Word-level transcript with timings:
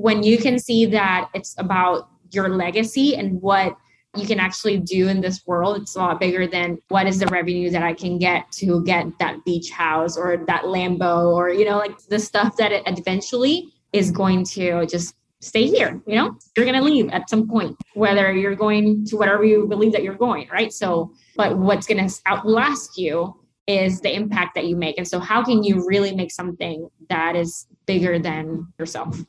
when 0.00 0.22
you 0.22 0.38
can 0.38 0.58
see 0.58 0.86
that 0.86 1.28
it's 1.34 1.54
about 1.58 2.08
your 2.30 2.48
legacy 2.48 3.16
and 3.16 3.38
what 3.42 3.76
you 4.16 4.26
can 4.26 4.40
actually 4.40 4.78
do 4.78 5.08
in 5.08 5.20
this 5.20 5.46
world 5.46 5.76
it's 5.76 5.94
a 5.94 5.98
lot 5.98 6.18
bigger 6.18 6.46
than 6.46 6.78
what 6.88 7.06
is 7.06 7.18
the 7.18 7.26
revenue 7.26 7.68
that 7.68 7.82
i 7.82 7.92
can 7.92 8.18
get 8.18 8.50
to 8.50 8.82
get 8.84 9.06
that 9.18 9.44
beach 9.44 9.70
house 9.70 10.16
or 10.16 10.42
that 10.46 10.62
lambo 10.62 11.34
or 11.34 11.50
you 11.50 11.66
know 11.66 11.76
like 11.76 11.96
the 12.08 12.18
stuff 12.18 12.56
that 12.56 12.72
it 12.72 12.82
eventually 12.86 13.72
is 13.92 14.10
going 14.10 14.42
to 14.42 14.86
just 14.86 15.14
stay 15.42 15.66
here 15.66 16.00
you 16.06 16.14
know? 16.16 16.36
You're 16.56 16.66
going 16.66 16.78
to 16.78 16.84
leave 16.84 17.10
at 17.10 17.28
some 17.28 17.48
point 17.48 17.76
whether 17.94 18.32
you're 18.32 18.54
going 18.54 19.04
to 19.06 19.16
whatever 19.16 19.44
you 19.44 19.66
believe 19.66 19.92
that 19.92 20.02
you're 20.02 20.14
going 20.14 20.48
right? 20.50 20.72
So 20.72 21.12
but 21.36 21.58
what's 21.58 21.86
going 21.86 22.06
to 22.06 22.14
outlast 22.26 22.98
you 22.98 23.34
is 23.66 24.00
the 24.00 24.14
impact 24.14 24.54
that 24.56 24.66
you 24.66 24.76
make. 24.76 24.98
And 24.98 25.06
so 25.06 25.18
how 25.18 25.44
can 25.44 25.62
you 25.62 25.86
really 25.86 26.14
make 26.14 26.30
something 26.30 26.88
that 27.08 27.36
is 27.36 27.66
bigger 27.86 28.18
than 28.18 28.66
yourself 28.78 29.24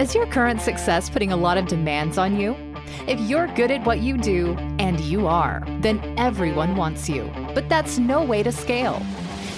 is 0.00 0.12
your 0.12 0.26
current 0.26 0.60
success 0.60 1.08
putting 1.08 1.30
a 1.30 1.36
lot 1.36 1.56
of 1.56 1.68
demands 1.68 2.18
on 2.18 2.38
you? 2.38 2.56
If 3.06 3.20
you're 3.20 3.46
good 3.46 3.70
at 3.70 3.86
what 3.86 4.00
you 4.00 4.16
do, 4.16 4.54
and 4.80 4.98
you 4.98 5.28
are, 5.28 5.62
then 5.80 6.00
everyone 6.18 6.74
wants 6.74 7.08
you. 7.08 7.30
But 7.54 7.68
that's 7.68 7.96
no 7.96 8.24
way 8.24 8.42
to 8.42 8.50
scale. 8.50 9.00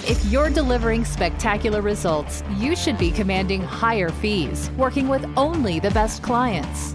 If 0.07 0.23
you're 0.27 0.51
delivering 0.51 1.07
spectacular 1.07 1.81
results, 1.81 2.45
you 2.59 2.77
should 2.77 2.99
be 2.99 3.11
commanding 3.11 3.63
higher 3.63 4.11
fees, 4.11 4.71
working 4.77 5.09
with 5.09 5.27
only 5.39 5.81
the 5.81 5.91
best 5.93 6.23
clients. 6.23 6.95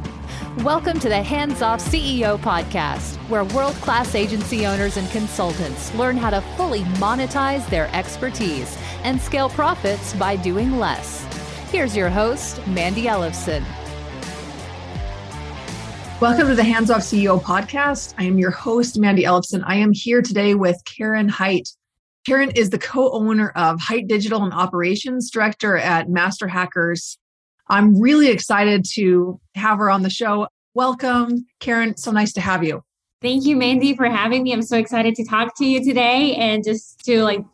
Welcome 0.58 1.00
to 1.00 1.10
the 1.10 1.24
Hands 1.24 1.64
Off 1.64 1.84
CEO 1.84 2.38
podcast, 2.38 3.16
where 3.28 3.44
world 3.46 3.76
class 3.76 4.14
agency 4.14 4.68
owners 4.68 4.98
and 4.98 5.10
consultants 5.10 5.94
learn 5.96 6.16
how 6.16 6.30
to 6.30 6.42
fully 6.58 6.82
monetize 7.00 7.68
their 7.72 7.90
expertise 7.96 8.78
and 9.04 9.20
scale 9.20 9.50
profits 9.50 10.14
by 10.14 10.36
doing 10.36 10.78
less. 10.78 11.31
Here's 11.72 11.96
your 11.96 12.10
host, 12.10 12.68
Mandy 12.68 13.04
Ellefson. 13.04 13.64
Welcome 16.20 16.50
to 16.50 16.56
the 16.56 16.66
Hands 16.66 16.92
Off 16.92 17.00
CEO 17.00 17.42
podcast. 17.42 18.14
I 18.18 18.26
am 18.26 18.38
your 18.38 18.52
host, 18.52 19.00
Mandy 19.00 19.24
Ellefson. 19.24 19.64
I 19.66 19.76
am 19.76 19.94
here 19.94 20.22
today 20.22 20.54
with 20.54 20.76
Karen 20.84 21.30
Hite. 21.30 21.70
Karen 22.28 22.52
is 22.58 22.72
the 22.72 22.78
co 22.78 23.10
owner 23.14 23.52
of 23.56 23.80
Hite 23.80 24.10
Digital 24.10 24.44
and 24.44 24.52
Operations 24.52 25.32
Director 25.32 25.78
at 25.78 26.10
Master 26.10 26.46
Hackers. 26.46 27.18
I'm 27.70 27.98
really 27.98 28.28
excited 28.28 28.84
to 28.96 29.40
have 29.56 29.78
her 29.78 29.90
on 29.90 30.02
the 30.02 30.10
show. 30.10 30.50
Welcome, 30.74 31.46
Karen. 31.62 31.96
So 31.96 32.12
nice 32.12 32.34
to 32.34 32.42
have 32.42 32.66
you. 32.66 32.84
Thank 33.22 33.46
you, 33.46 33.56
Mandy, 33.56 33.96
for 33.96 34.10
having 34.10 34.44
me. 34.44 34.52
I'm 34.52 34.62
so 34.62 34.78
excited 34.78 35.16
to 35.16 35.24
talk 35.24 35.58
to 35.60 35.66
you 35.66 35.82
today 35.86 36.36
and 36.36 36.66
just 36.66 37.06
to 37.06 37.24
like 37.24 37.46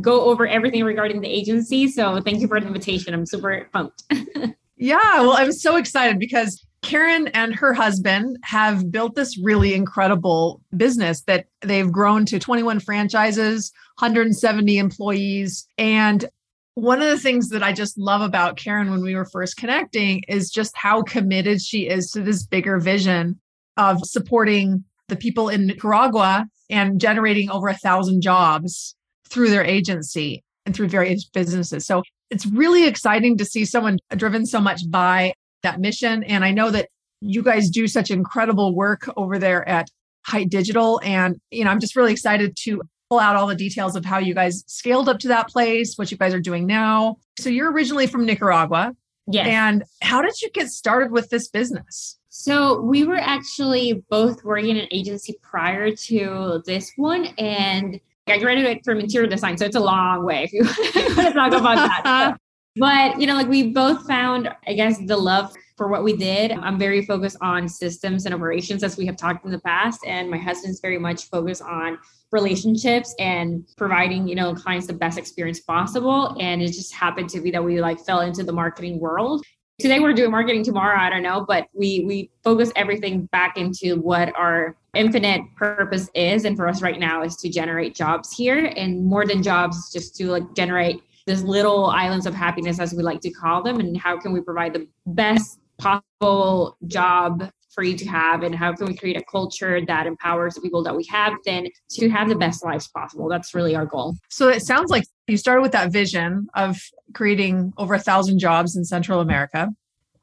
go 0.00 0.22
over 0.24 0.46
everything 0.46 0.84
regarding 0.84 1.20
the 1.20 1.28
agency. 1.28 1.88
So 1.88 2.20
thank 2.20 2.40
you 2.40 2.48
for 2.48 2.60
the 2.60 2.66
invitation. 2.66 3.14
I'm 3.14 3.26
super 3.26 3.68
pumped. 3.72 4.04
yeah, 4.76 5.20
well, 5.20 5.36
I'm 5.36 5.52
so 5.52 5.76
excited 5.76 6.18
because 6.18 6.64
Karen 6.82 7.28
and 7.28 7.54
her 7.54 7.72
husband 7.72 8.36
have 8.44 8.90
built 8.90 9.14
this 9.14 9.38
really 9.42 9.74
incredible 9.74 10.60
business 10.76 11.22
that 11.22 11.46
they've 11.62 11.90
grown 11.90 12.26
to 12.26 12.38
21 12.38 12.80
franchises, 12.80 13.72
170 13.98 14.78
employees. 14.78 15.66
And 15.78 16.26
one 16.74 17.00
of 17.00 17.08
the 17.08 17.18
things 17.18 17.48
that 17.50 17.62
I 17.62 17.72
just 17.72 17.96
love 17.96 18.20
about 18.20 18.56
Karen 18.56 18.90
when 18.90 19.02
we 19.02 19.14
were 19.14 19.24
first 19.24 19.56
connecting 19.56 20.22
is 20.28 20.50
just 20.50 20.76
how 20.76 21.02
committed 21.02 21.62
she 21.62 21.88
is 21.88 22.10
to 22.10 22.20
this 22.20 22.44
bigger 22.44 22.78
vision 22.78 23.40
of 23.76 23.98
supporting 24.04 24.84
the 25.08 25.16
people 25.16 25.48
in 25.48 25.66
Nicaragua 25.66 26.46
and 26.70 27.00
generating 27.00 27.50
over 27.50 27.68
a 27.68 27.76
thousand 27.76 28.22
jobs 28.22 28.94
through 29.28 29.50
their 29.50 29.64
agency 29.64 30.42
and 30.66 30.74
through 30.74 30.88
various 30.88 31.24
businesses. 31.24 31.86
So 31.86 32.02
it's 32.30 32.46
really 32.46 32.86
exciting 32.86 33.36
to 33.38 33.44
see 33.44 33.64
someone 33.64 33.98
driven 34.16 34.46
so 34.46 34.60
much 34.60 34.80
by 34.90 35.34
that 35.62 35.80
mission. 35.80 36.24
And 36.24 36.44
I 36.44 36.52
know 36.52 36.70
that 36.70 36.88
you 37.20 37.42
guys 37.42 37.70
do 37.70 37.86
such 37.86 38.10
incredible 38.10 38.74
work 38.74 39.08
over 39.16 39.38
there 39.38 39.66
at 39.68 39.88
Hite 40.26 40.50
Digital. 40.50 41.00
And, 41.02 41.36
you 41.50 41.64
know, 41.64 41.70
I'm 41.70 41.80
just 41.80 41.96
really 41.96 42.12
excited 42.12 42.56
to 42.64 42.82
pull 43.10 43.18
out 43.18 43.36
all 43.36 43.46
the 43.46 43.54
details 43.54 43.96
of 43.96 44.04
how 44.04 44.18
you 44.18 44.34
guys 44.34 44.64
scaled 44.66 45.08
up 45.08 45.18
to 45.20 45.28
that 45.28 45.48
place, 45.48 45.96
what 45.96 46.10
you 46.10 46.16
guys 46.16 46.34
are 46.34 46.40
doing 46.40 46.66
now. 46.66 47.16
So 47.38 47.50
you're 47.50 47.70
originally 47.70 48.06
from 48.06 48.24
Nicaragua. 48.24 48.94
Yes. 49.26 49.46
And 49.46 49.84
how 50.02 50.22
did 50.22 50.40
you 50.42 50.50
get 50.50 50.68
started 50.68 51.12
with 51.12 51.30
this 51.30 51.48
business? 51.48 52.18
So 52.28 52.80
we 52.80 53.04
were 53.04 53.16
actually 53.16 54.04
both 54.10 54.44
working 54.44 54.70
in 54.70 54.76
an 54.78 54.88
agency 54.90 55.36
prior 55.42 55.94
to 55.94 56.62
this 56.66 56.92
one. 56.96 57.26
And 57.38 58.00
I 58.26 58.38
graduated 58.38 58.84
from 58.84 59.00
interior 59.00 59.28
design, 59.28 59.58
so 59.58 59.66
it's 59.66 59.76
a 59.76 59.80
long 59.80 60.24
way 60.24 60.44
if 60.44 60.52
you 60.52 60.62
want 61.16 61.28
to 61.28 61.32
talk 61.34 61.52
about 61.52 61.76
that. 62.04 62.36
but 62.76 63.20
you 63.20 63.26
know, 63.26 63.34
like 63.34 63.48
we 63.48 63.70
both 63.70 64.06
found, 64.06 64.48
I 64.66 64.72
guess, 64.74 64.98
the 65.06 65.16
love 65.16 65.52
for 65.76 65.88
what 65.88 66.04
we 66.04 66.16
did. 66.16 66.52
I'm 66.52 66.78
very 66.78 67.04
focused 67.04 67.36
on 67.40 67.68
systems 67.68 68.24
and 68.24 68.34
operations, 68.34 68.82
as 68.82 68.96
we 68.96 69.06
have 69.06 69.16
talked 69.16 69.44
in 69.44 69.50
the 69.50 69.60
past, 69.60 70.00
and 70.06 70.30
my 70.30 70.38
husband's 70.38 70.80
very 70.80 70.98
much 70.98 71.28
focused 71.28 71.62
on 71.62 71.98
relationships 72.32 73.14
and 73.18 73.64
providing, 73.76 74.26
you 74.26 74.34
know, 74.34 74.54
clients 74.54 74.86
the 74.86 74.92
best 74.92 75.18
experience 75.18 75.60
possible. 75.60 76.36
And 76.40 76.62
it 76.62 76.68
just 76.68 76.94
happened 76.94 77.28
to 77.30 77.40
be 77.40 77.50
that 77.50 77.62
we 77.62 77.80
like 77.80 78.00
fell 78.00 78.20
into 78.20 78.42
the 78.42 78.52
marketing 78.52 79.00
world 79.00 79.44
today 79.80 79.98
we're 79.98 80.12
doing 80.12 80.30
marketing 80.30 80.62
tomorrow 80.62 80.96
i 81.00 81.10
don't 81.10 81.22
know 81.22 81.44
but 81.46 81.66
we 81.74 82.04
we 82.06 82.30
focus 82.44 82.70
everything 82.76 83.26
back 83.26 83.56
into 83.56 83.96
what 83.96 84.34
our 84.36 84.76
infinite 84.94 85.42
purpose 85.56 86.08
is 86.14 86.44
and 86.44 86.56
for 86.56 86.68
us 86.68 86.82
right 86.82 86.98
now 86.98 87.22
is 87.22 87.36
to 87.36 87.48
generate 87.48 87.94
jobs 87.94 88.32
here 88.32 88.72
and 88.76 89.04
more 89.04 89.26
than 89.26 89.42
jobs 89.42 89.92
just 89.92 90.16
to 90.16 90.26
like 90.26 90.54
generate 90.54 91.02
these 91.26 91.42
little 91.42 91.86
islands 91.86 92.26
of 92.26 92.34
happiness 92.34 92.78
as 92.78 92.92
we 92.92 93.02
like 93.02 93.20
to 93.20 93.30
call 93.30 93.62
them 93.62 93.80
and 93.80 93.96
how 93.96 94.18
can 94.18 94.32
we 94.32 94.40
provide 94.40 94.72
the 94.72 94.86
best 95.06 95.58
possible 95.78 96.76
job 96.86 97.50
for 97.74 97.82
you 97.82 97.96
to 97.96 98.06
have 98.06 98.42
and 98.42 98.54
how 98.54 98.72
can 98.72 98.86
we 98.86 98.96
create 98.96 99.16
a 99.16 99.24
culture 99.24 99.84
that 99.84 100.06
empowers 100.06 100.54
the 100.54 100.60
people 100.60 100.82
that 100.84 100.94
we 100.94 101.04
have 101.06 101.32
then 101.44 101.66
to 101.90 102.08
have 102.08 102.28
the 102.28 102.36
best 102.36 102.64
lives 102.64 102.88
possible? 102.88 103.28
That's 103.28 103.54
really 103.54 103.74
our 103.74 103.84
goal. 103.84 104.14
So 104.30 104.48
it 104.48 104.62
sounds 104.62 104.90
like 104.90 105.04
you 105.26 105.36
started 105.36 105.62
with 105.62 105.72
that 105.72 105.92
vision 105.92 106.46
of 106.54 106.78
creating 107.14 107.72
over 107.76 107.94
a 107.94 107.98
thousand 107.98 108.38
jobs 108.38 108.76
in 108.76 108.84
central 108.84 109.20
america 109.20 109.68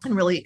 and 0.05 0.15
really 0.15 0.45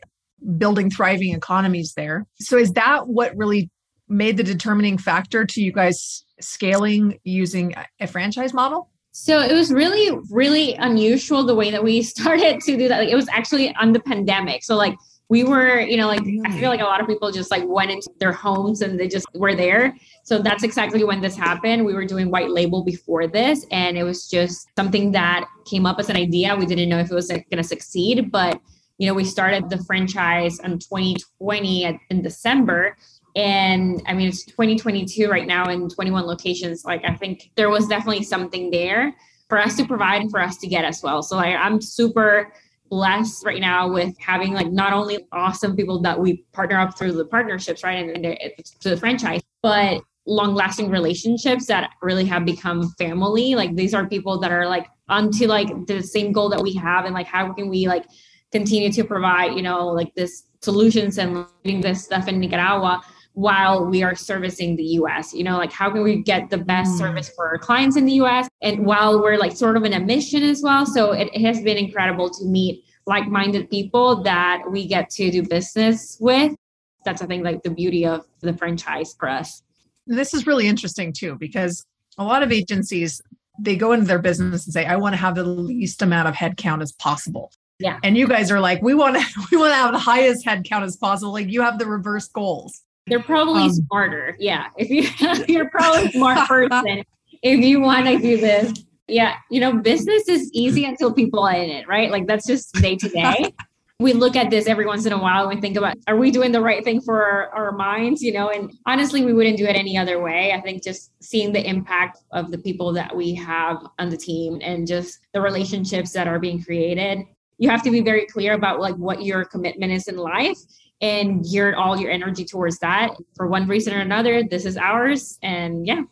building 0.58 0.90
thriving 0.90 1.34
economies 1.34 1.94
there. 1.96 2.26
So 2.40 2.58
is 2.58 2.74
that 2.74 3.08
what 3.08 3.36
really 3.36 3.70
made 4.08 4.38
the 4.38 4.44
determining 4.44 4.98
factor 4.98 5.46
to 5.46 5.62
you 5.62 5.72
guys 5.72 6.26
scaling 6.40 7.20
using 7.24 7.74
a 8.00 8.08
franchise 8.08 8.54
model? 8.54 8.90
So 9.12 9.40
it 9.40 9.54
was 9.54 9.72
really, 9.72 10.20
really 10.30 10.74
unusual 10.74 11.46
the 11.46 11.56
way 11.56 11.72
that 11.72 11.84
we 11.84 12.02
started 12.16 12.60
to 12.62 12.78
do 12.78 12.88
that. 12.88 13.00
Like 13.00 13.10
it 13.10 13.16
was 13.16 13.30
actually 13.30 13.74
on 13.76 13.94
the 13.94 14.00
pandemic. 14.02 14.64
So 14.64 14.76
like 14.76 14.96
we 15.30 15.44
were, 15.44 15.80
you 15.80 15.98
know, 15.98 16.08
like 16.08 16.22
I 16.46 16.60
feel 16.60 16.70
like 16.70 16.82
a 16.82 16.86
lot 16.86 17.02
of 17.02 17.08
people 17.08 17.32
just 17.32 17.50
like 17.50 17.64
went 17.66 17.90
into 17.90 18.12
their 18.20 18.32
homes 18.32 18.82
and 18.82 19.00
they 19.00 19.08
just 19.08 19.26
were 19.34 19.56
there. 19.56 19.96
So 20.24 20.40
that's 20.40 20.64
exactly 20.64 21.04
when 21.04 21.20
this 21.20 21.36
happened. 21.36 21.84
We 21.84 21.94
were 21.94 22.06
doing 22.06 22.30
white 22.30 22.52
label 22.52 22.84
before 22.84 23.28
this, 23.28 23.66
and 23.72 23.98
it 23.98 24.04
was 24.04 24.30
just 24.30 24.68
something 24.76 25.12
that 25.14 25.48
came 25.66 25.86
up 25.86 26.00
as 26.00 26.10
an 26.10 26.16
idea. 26.16 26.56
We 26.56 26.68
didn't 26.68 26.90
know 26.90 27.00
if 27.00 27.10
it 27.10 27.16
was 27.16 27.30
like, 27.30 27.50
going 27.50 27.62
to 27.62 27.68
succeed, 27.68 28.32
but 28.32 28.62
you 28.98 29.08
know, 29.08 29.14
we 29.14 29.26
started 29.26 29.70
the 29.70 29.84
franchise 29.84 30.60
in 30.60 30.80
2020 30.80 32.00
in 32.10 32.22
December 32.22 32.96
and 33.36 34.02
i 34.08 34.14
mean 34.14 34.28
it's 34.28 34.46
2022 34.46 35.30
right 35.30 35.48
now 35.48 35.70
in 35.70 35.90
21 35.90 36.26
locations. 36.26 36.86
Like 36.86 37.04
i 37.06 37.14
think 37.14 37.52
there 37.56 37.70
was 37.70 37.88
definitely 37.88 38.24
something 38.24 38.72
there 38.72 39.16
for 39.50 39.60
us 39.60 39.76
to 39.78 39.86
provide 39.86 40.22
and 40.22 40.32
for 40.32 40.40
us 40.40 40.58
to 40.58 40.68
get 40.68 40.86
as 40.86 41.02
well. 41.04 41.22
So 41.22 41.36
like, 41.36 41.56
i'm 41.56 41.82
super 41.82 42.54
blessed 42.90 43.46
right 43.46 43.62
now 43.62 43.92
with 43.92 44.16
having 44.20 44.54
like 44.54 44.72
not 44.72 44.94
only 44.94 45.26
awesome 45.32 45.76
people 45.76 46.00
that 46.02 46.20
we 46.20 46.46
partner 46.54 46.80
up 46.80 46.98
through 46.98 47.12
the 47.12 47.26
partnerships 47.26 47.84
right 47.84 47.96
and, 47.96 48.26
and 48.26 48.38
to 48.80 48.90
the 48.92 48.98
franchise 48.98 49.42
but 49.64 50.02
long 50.28 50.56
lasting 50.56 50.90
relationships 50.90 51.68
that 51.68 51.92
really 52.02 52.26
have 52.26 52.46
become 52.46 52.90
family. 52.98 53.56
Like 53.56 53.76
these 53.76 53.94
are 53.94 54.08
people 54.08 54.40
that 54.40 54.52
are 54.52 54.68
like 54.68 54.88
onto 55.08 55.46
like 55.48 55.86
the 55.86 56.02
same 56.02 56.32
goal 56.32 56.50
that 56.50 56.62
we 56.62 56.74
have 56.76 57.06
and 57.06 57.14
like 57.14 57.28
how 57.28 57.54
can 57.54 57.70
we 57.70 57.88
like 57.88 58.06
continue 58.52 58.92
to 58.92 59.04
provide 59.04 59.54
you 59.54 59.62
know 59.62 59.88
like 59.88 60.14
this 60.16 60.46
solutions 60.62 61.20
and 61.20 61.46
doing 61.64 61.80
this 61.80 62.04
stuff 62.04 62.28
in 62.28 62.40
nicaragua 62.40 63.04
while 63.36 63.86
we 63.86 64.02
are 64.02 64.16
servicing 64.16 64.76
the 64.76 64.84
US. 65.00 65.34
You 65.34 65.44
know, 65.44 65.58
like 65.58 65.72
how 65.72 65.92
can 65.92 66.04
we 66.04 66.22
get 66.22 66.50
the 66.50 66.58
best 66.58 66.94
mm. 66.94 66.98
service 66.98 67.30
for 67.36 67.48
our 67.48 67.58
clients 67.58 67.98
in 67.98 68.06
the 68.06 68.14
US 68.14 68.48
and 68.62 68.86
while 68.86 69.22
we're 69.22 69.38
like 69.38 69.52
sort 69.52 69.78
of 69.78 69.84
in 69.84 69.94
a 69.94 70.00
mission 70.00 70.42
as 70.42 70.62
well. 70.64 70.86
So 70.86 71.12
it, 71.12 71.30
it 71.34 71.42
has 71.42 71.62
been 71.62 71.78
incredible 71.78 72.30
to 72.30 72.46
meet 72.46 72.84
like-minded 73.06 73.70
people 73.70 74.24
that 74.24 74.64
we 74.70 74.88
get 74.88 75.10
to 75.12 75.30
do 75.30 75.44
business 75.44 76.18
with. 76.20 76.56
That's 77.04 77.22
I 77.22 77.28
think 77.28 77.44
like 77.44 77.62
the 77.62 77.70
beauty 77.70 78.06
of 78.06 78.26
the 78.40 78.56
franchise 78.56 79.16
for 79.20 79.30
us. 79.30 79.62
This 80.08 80.34
is 80.34 80.48
really 80.48 80.68
interesting 80.68 81.14
too 81.14 81.36
because 81.36 81.86
a 82.18 82.24
lot 82.24 82.42
of 82.42 82.52
agencies 82.52 83.22
they 83.60 83.76
go 83.76 83.92
into 83.92 84.06
their 84.06 84.20
business 84.20 84.66
and 84.66 84.74
say 84.74 84.86
I 84.86 84.96
want 84.96 85.14
to 85.14 85.18
have 85.18 85.36
the 85.36 85.44
least 85.44 86.02
amount 86.02 86.28
of 86.28 86.36
headcount 86.36 86.82
as 86.82 86.94
possible. 86.94 87.52
Yeah. 87.80 88.00
And 88.04 88.18
you 88.18 88.28
guys 88.28 88.52
are 88.52 88.60
like, 88.60 88.82
we 88.82 88.94
want 88.94 89.18
to 89.18 89.26
we 89.52 89.58
want 89.58 89.72
to 89.72 89.76
have 89.76 89.92
the 89.92 90.00
highest 90.00 90.46
headcount 90.46 90.84
as 90.84 90.96
possible. 90.96 91.34
Like 91.34 91.50
you 91.50 91.62
have 91.62 91.80
the 91.80 91.86
reverse 91.86 92.28
goals. 92.30 92.82
They're 93.08 93.22
probably 93.22 93.64
um, 93.64 93.74
smarter. 93.74 94.36
Yeah. 94.40 94.68
If 94.78 94.90
you 94.90 95.46
you're 95.54 95.70
probably 95.70 96.08
a 96.08 96.12
smart 96.12 96.48
person 96.48 97.04
if 97.42 97.60
you 97.60 97.80
want 97.80 98.08
to 98.08 98.18
do 98.18 98.38
this. 98.38 98.84
Yeah. 99.08 99.36
You 99.52 99.60
know, 99.60 99.74
business 99.78 100.28
is 100.28 100.50
easy 100.54 100.86
until 100.86 101.14
people 101.14 101.44
are 101.44 101.54
in 101.54 101.70
it, 101.70 101.88
right? 101.88 102.10
Like 102.10 102.26
that's 102.26 102.48
just 102.48 102.74
day 102.74 102.96
to 102.96 103.10
day. 103.10 103.54
we 104.00 104.12
look 104.12 104.36
at 104.36 104.50
this 104.50 104.68
every 104.68 104.86
once 104.86 105.06
in 105.06 105.14
a 105.14 105.18
while 105.18 105.48
and 105.48 105.56
we 105.56 105.62
think 105.62 105.78
about 105.78 105.96
are 106.08 106.18
we 106.18 106.30
doing 106.30 106.52
the 106.52 106.60
right 106.60 106.84
thing 106.84 107.00
for 107.00 107.24
our, 107.24 107.48
our, 107.50 107.72
minds 107.72 108.22
you 108.22 108.34
know 108.34 108.50
and 108.50 108.74
honestly 108.86 109.24
we 109.24 109.32
wouldn't 109.32 109.58
do 109.58 109.66
it 109.66 109.76
any 109.76 109.98
other 109.98 110.22
way 110.22 110.52
i 110.52 110.60
think 110.60 110.84
just 110.84 111.12
seeing 111.24 111.54
the 111.54 111.66
impact 111.66 112.20
of 112.34 112.52
the 112.52 112.58
people 112.58 112.92
that 112.92 113.16
we 113.16 113.34
have 113.34 113.78
on 113.98 114.10
the 114.10 114.18
team 114.18 114.60
and 114.62 114.86
just 114.86 115.20
the 115.34 115.40
relationships 115.40 116.12
that 116.12 116.28
are 116.28 116.40
being 116.40 116.62
created 116.62 117.20
you 117.58 117.70
have 117.70 117.82
to 117.82 117.90
be 117.90 118.02
very 118.02 118.26
clear 118.26 118.54
about 118.54 118.82
like 118.82 118.96
what 118.96 119.24
your 119.24 119.46
commitment 119.46 119.94
is 119.94 120.10
in 120.10 120.18
life 120.18 120.58
and 121.02 121.46
gear 121.46 121.76
all 121.76 122.00
your 122.00 122.12
energy 122.12 122.46
towards 122.46 122.80
that. 122.80 123.12
For 123.36 123.48
one 123.48 123.68
reason 123.68 123.94
or 123.94 124.00
another 124.00 124.44
this 124.44 124.66
is 124.66 124.78
ours 124.78 125.38
and 125.42 125.86
yeah. 125.86 126.04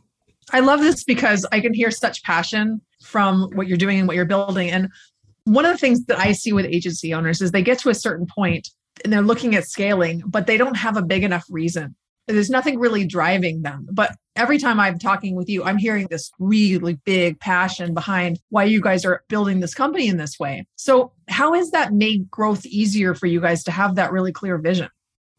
I 0.52 0.60
love 0.60 0.82
this 0.82 1.06
because 1.06 1.46
i 1.54 1.62
can 1.62 1.74
hear 1.74 1.90
such 1.90 2.22
passion 2.24 2.82
from 3.04 3.50
what 3.54 3.68
you're 3.68 3.78
doing 3.78 4.00
and 4.00 4.08
what 4.08 4.16
you're 4.16 4.26
building. 4.26 4.70
And 4.72 4.90
one 5.46 5.66
of 5.66 5.72
the 5.72 5.78
things 5.78 6.06
that 6.06 6.20
I 6.20 6.32
see 6.32 6.54
with 6.54 6.66
agency 6.66 7.14
owners 7.14 7.42
is 7.42 7.52
they 7.52 7.62
get 7.62 7.80
to 7.80 7.90
a 7.90 7.96
certain 7.96 8.26
point 8.26 8.70
and 9.04 9.12
they're 9.12 9.22
looking 9.22 9.56
at 9.56 9.66
scaling, 9.66 10.24
but 10.26 10.48
they 10.48 10.58
don't 10.58 10.76
have 10.76 10.98
a 10.98 11.02
big 11.02 11.24
enough 11.24 11.46
reason. 11.50 11.96
There's 12.28 12.50
nothing 12.50 12.80
really 12.80 13.06
driving 13.06 13.62
them. 13.62 13.88
But 13.92 14.16
every 14.36 14.58
time 14.58 14.80
I'm 14.80 14.98
talking 14.98 15.36
with 15.36 15.50
you, 15.50 15.64
I'm 15.64 15.78
hearing 15.78 16.08
this 16.10 16.32
really 16.40 16.96
big 17.06 17.40
passion 17.40 17.94
behind 17.94 18.40
why 18.50 18.64
you 18.64 18.82
guys 18.82 19.06
are 19.06 19.24
building 19.28 19.60
this 19.60 19.74
company 19.74 20.08
in 20.08 20.18
this 20.18 20.40
way. 20.40 20.66
So, 20.76 21.12
how 21.30 21.54
has 21.54 21.72
that 21.72 21.94
made 21.94 22.30
growth 22.30 22.66
easier 22.66 23.16
for 23.16 23.28
you 23.28 23.42
guys 23.42 23.64
to 23.66 23.72
have 23.72 23.96
that 23.96 24.12
really 24.12 24.32
clear 24.32 24.58
vision? 24.58 24.90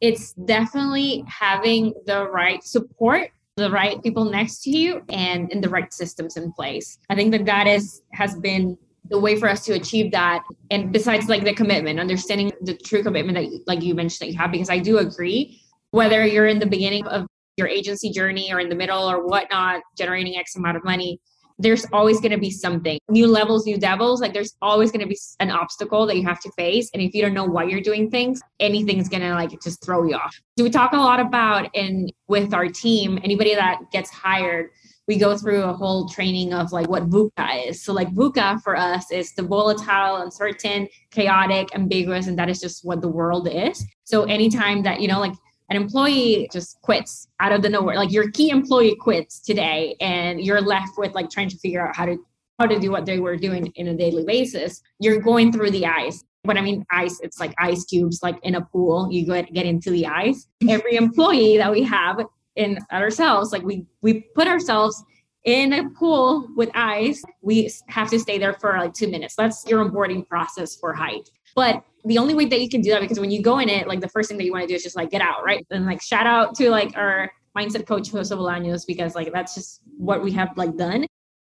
It's 0.00 0.32
definitely 0.34 1.24
having 1.26 1.94
the 2.06 2.28
right 2.28 2.62
support 2.62 3.30
the 3.56 3.70
right 3.70 4.02
people 4.02 4.24
next 4.24 4.62
to 4.64 4.70
you 4.70 5.02
and, 5.10 5.50
and 5.52 5.62
the 5.62 5.68
right 5.68 5.92
systems 5.94 6.36
in 6.36 6.52
place. 6.52 6.98
I 7.08 7.14
think 7.14 7.30
that 7.30 7.44
that 7.44 7.68
is 7.68 8.02
has 8.12 8.34
been 8.34 8.76
the 9.10 9.18
way 9.18 9.36
for 9.38 9.48
us 9.48 9.64
to 9.66 9.74
achieve 9.74 10.10
that 10.12 10.42
and 10.70 10.92
besides 10.92 11.28
like 11.28 11.44
the 11.44 11.52
commitment 11.52 12.00
understanding 12.00 12.50
the 12.62 12.74
true 12.74 13.02
commitment 13.02 13.36
that 13.36 13.62
like 13.66 13.82
you 13.82 13.94
mentioned 13.94 14.26
that 14.26 14.32
you 14.32 14.38
have 14.38 14.50
because 14.50 14.70
i 14.70 14.78
do 14.78 14.96
agree 14.96 15.60
whether 15.94 16.26
you're 16.26 16.48
in 16.48 16.58
the 16.58 16.66
beginning 16.66 17.06
of 17.06 17.24
your 17.56 17.68
agency 17.68 18.10
journey 18.10 18.52
or 18.52 18.58
in 18.58 18.68
the 18.68 18.74
middle 18.74 19.08
or 19.08 19.24
whatnot 19.24 19.80
generating 19.96 20.36
x 20.36 20.56
amount 20.56 20.76
of 20.76 20.82
money 20.82 21.20
there's 21.60 21.86
always 21.92 22.18
going 22.20 22.32
to 22.32 22.38
be 22.38 22.50
something 22.50 22.98
new 23.08 23.28
levels 23.28 23.64
new 23.64 23.78
devils 23.78 24.20
like 24.20 24.32
there's 24.32 24.56
always 24.60 24.90
going 24.90 25.00
to 25.00 25.06
be 25.06 25.16
an 25.38 25.52
obstacle 25.52 26.04
that 26.04 26.16
you 26.16 26.24
have 26.24 26.40
to 26.40 26.50
face 26.56 26.90
and 26.94 27.00
if 27.00 27.14
you 27.14 27.22
don't 27.22 27.32
know 27.32 27.44
why 27.44 27.62
you're 27.62 27.80
doing 27.80 28.10
things 28.10 28.40
anything's 28.58 29.08
going 29.08 29.22
to 29.22 29.34
like 29.34 29.50
just 29.62 29.84
throw 29.84 30.02
you 30.02 30.16
off 30.16 30.34
so 30.58 30.64
we 30.64 30.70
talk 30.70 30.92
a 30.94 30.96
lot 30.96 31.20
about 31.20 31.70
and 31.76 32.12
with 32.26 32.52
our 32.52 32.66
team 32.66 33.20
anybody 33.22 33.54
that 33.54 33.78
gets 33.92 34.10
hired 34.10 34.70
we 35.06 35.18
go 35.18 35.36
through 35.36 35.62
a 35.62 35.72
whole 35.72 36.08
training 36.08 36.54
of 36.54 36.72
like 36.72 36.88
what 36.88 37.10
VUCA 37.10 37.68
is. 37.68 37.84
So 37.84 37.92
like 37.92 38.08
VUCA 38.14 38.62
for 38.62 38.74
us 38.74 39.10
is 39.10 39.34
the 39.34 39.42
volatile, 39.42 40.16
uncertain, 40.16 40.88
chaotic, 41.10 41.74
ambiguous, 41.74 42.26
and 42.26 42.38
that 42.38 42.48
is 42.48 42.58
just 42.58 42.86
what 42.86 43.02
the 43.02 43.08
world 43.08 43.46
is. 43.46 43.84
So 44.04 44.22
anytime 44.24 44.82
that, 44.84 45.00
you 45.00 45.08
know, 45.08 45.20
like 45.20 45.34
an 45.70 45.76
employee 45.76 46.48
just 46.52 46.80
quits 46.82 47.28
out 47.40 47.52
of 47.52 47.62
the 47.62 47.68
nowhere, 47.68 47.96
like 47.96 48.12
your 48.12 48.30
key 48.30 48.50
employee 48.50 48.96
quits 48.96 49.40
today 49.40 49.96
and 50.00 50.40
you're 50.40 50.60
left 50.60 50.98
with 50.98 51.14
like 51.14 51.30
trying 51.30 51.48
to 51.48 51.58
figure 51.58 51.86
out 51.86 51.96
how 51.96 52.06
to 52.06 52.16
how 52.60 52.66
to 52.66 52.78
do 52.78 52.90
what 52.90 53.04
they 53.04 53.18
were 53.18 53.36
doing 53.36 53.66
in 53.74 53.88
a 53.88 53.96
daily 53.96 54.24
basis, 54.24 54.80
you're 55.00 55.20
going 55.20 55.50
through 55.52 55.70
the 55.70 55.86
ice. 55.86 56.22
When 56.42 56.56
I 56.56 56.60
mean 56.60 56.84
ice, 56.90 57.18
it's 57.20 57.40
like 57.40 57.52
ice 57.58 57.84
cubes, 57.84 58.20
like 58.22 58.38
in 58.44 58.54
a 58.54 58.60
pool, 58.60 59.08
you 59.10 59.26
get, 59.26 59.52
get 59.52 59.66
into 59.66 59.90
the 59.90 60.06
ice. 60.06 60.46
Mm-hmm. 60.62 60.70
Every 60.70 60.94
employee 60.94 61.56
that 61.56 61.72
we 61.72 61.82
have 61.82 62.20
in 62.54 62.78
ourselves 62.92 63.50
like 63.50 63.64
we 63.64 63.84
we 64.02 64.20
put 64.36 64.46
ourselves 64.46 65.02
in 65.44 65.72
a 65.72 65.90
pool 65.90 66.48
with 66.56 66.70
ice. 66.74 67.22
We 67.42 67.70
have 67.88 68.08
to 68.10 68.18
stay 68.18 68.38
there 68.38 68.54
for 68.54 68.76
like 68.78 68.94
two 68.94 69.08
minutes. 69.08 69.34
That's 69.36 69.64
your 69.66 69.84
onboarding 69.84 70.26
process 70.28 70.76
for 70.76 70.94
Hite 70.94 71.28
but 71.54 71.84
the 72.04 72.18
only 72.18 72.34
way 72.34 72.44
that 72.44 72.60
you 72.60 72.68
can 72.68 72.80
do 72.80 72.90
that 72.90 73.00
because 73.00 73.18
when 73.18 73.30
you 73.30 73.42
go 73.42 73.58
in 73.58 73.68
it 73.68 73.88
like 73.88 74.00
the 74.00 74.08
first 74.08 74.28
thing 74.28 74.38
that 74.38 74.44
you 74.44 74.52
want 74.52 74.62
to 74.62 74.68
do 74.68 74.74
is 74.74 74.82
just 74.82 74.96
like 74.96 75.10
get 75.10 75.22
out 75.22 75.44
right? 75.44 75.66
And 75.70 75.86
like 75.86 76.02
shout 76.02 76.26
out 76.26 76.54
to 76.56 76.70
like 76.70 76.96
our 76.96 77.30
mindset 77.56 77.86
coach 77.86 78.10
Jose 78.10 78.34
Bolaños 78.34 78.86
because 78.86 79.14
like 79.14 79.32
that's 79.32 79.54
just 79.54 79.80
what 79.96 80.22
we 80.22 80.32
have 80.32 80.56
like 80.56 80.76
done. 80.76 81.06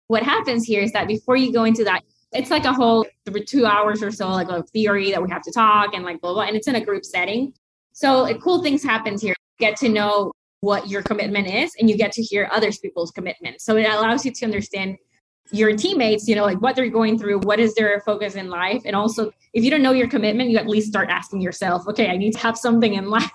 What 0.08 0.22
happens 0.22 0.64
here 0.64 0.82
is 0.82 0.92
that 0.92 1.08
before 1.08 1.36
you 1.36 1.52
go 1.52 1.64
into 1.64 1.84
that 1.84 2.02
it's 2.32 2.50
like 2.50 2.64
a 2.64 2.72
whole 2.72 3.06
two 3.46 3.66
hours 3.66 4.02
or 4.02 4.10
so 4.10 4.28
like 4.28 4.48
a 4.48 4.62
theory 4.64 5.10
that 5.10 5.22
we 5.22 5.30
have 5.30 5.42
to 5.42 5.52
talk 5.52 5.94
and 5.94 6.04
like 6.04 6.20
blah 6.20 6.32
blah 6.32 6.42
and 6.42 6.56
it's 6.56 6.68
in 6.68 6.76
a 6.76 6.84
group 6.84 7.04
setting. 7.04 7.52
So 7.92 8.22
like, 8.22 8.40
cool 8.40 8.62
things 8.62 8.82
happens 8.82 9.22
here. 9.22 9.34
Get 9.58 9.76
to 9.78 9.88
know 9.88 10.32
what 10.60 10.88
your 10.88 11.02
commitment 11.02 11.48
is 11.48 11.74
and 11.78 11.88
you 11.88 11.96
get 11.96 12.12
to 12.12 12.22
hear 12.22 12.48
others 12.50 12.78
people's 12.78 13.10
commitment. 13.10 13.60
So 13.60 13.76
it 13.76 13.86
allows 13.86 14.24
you 14.24 14.32
to 14.32 14.44
understand 14.44 14.96
your 15.50 15.76
teammates 15.76 16.26
you 16.28 16.34
know 16.34 16.44
like 16.44 16.60
what 16.60 16.74
they're 16.74 16.88
going 16.88 17.18
through 17.18 17.38
what 17.40 17.60
is 17.60 17.74
their 17.74 18.00
focus 18.00 18.34
in 18.34 18.48
life 18.48 18.82
and 18.84 18.96
also 18.96 19.30
if 19.52 19.64
you 19.64 19.70
don't 19.70 19.82
know 19.82 19.92
your 19.92 20.08
commitment 20.08 20.50
you 20.50 20.58
at 20.58 20.66
least 20.66 20.88
start 20.88 21.08
asking 21.08 21.40
yourself 21.40 21.86
okay 21.86 22.08
i 22.08 22.16
need 22.16 22.32
to 22.32 22.38
have 22.38 22.56
something 22.56 22.94
in 22.94 23.08
life 23.18 23.30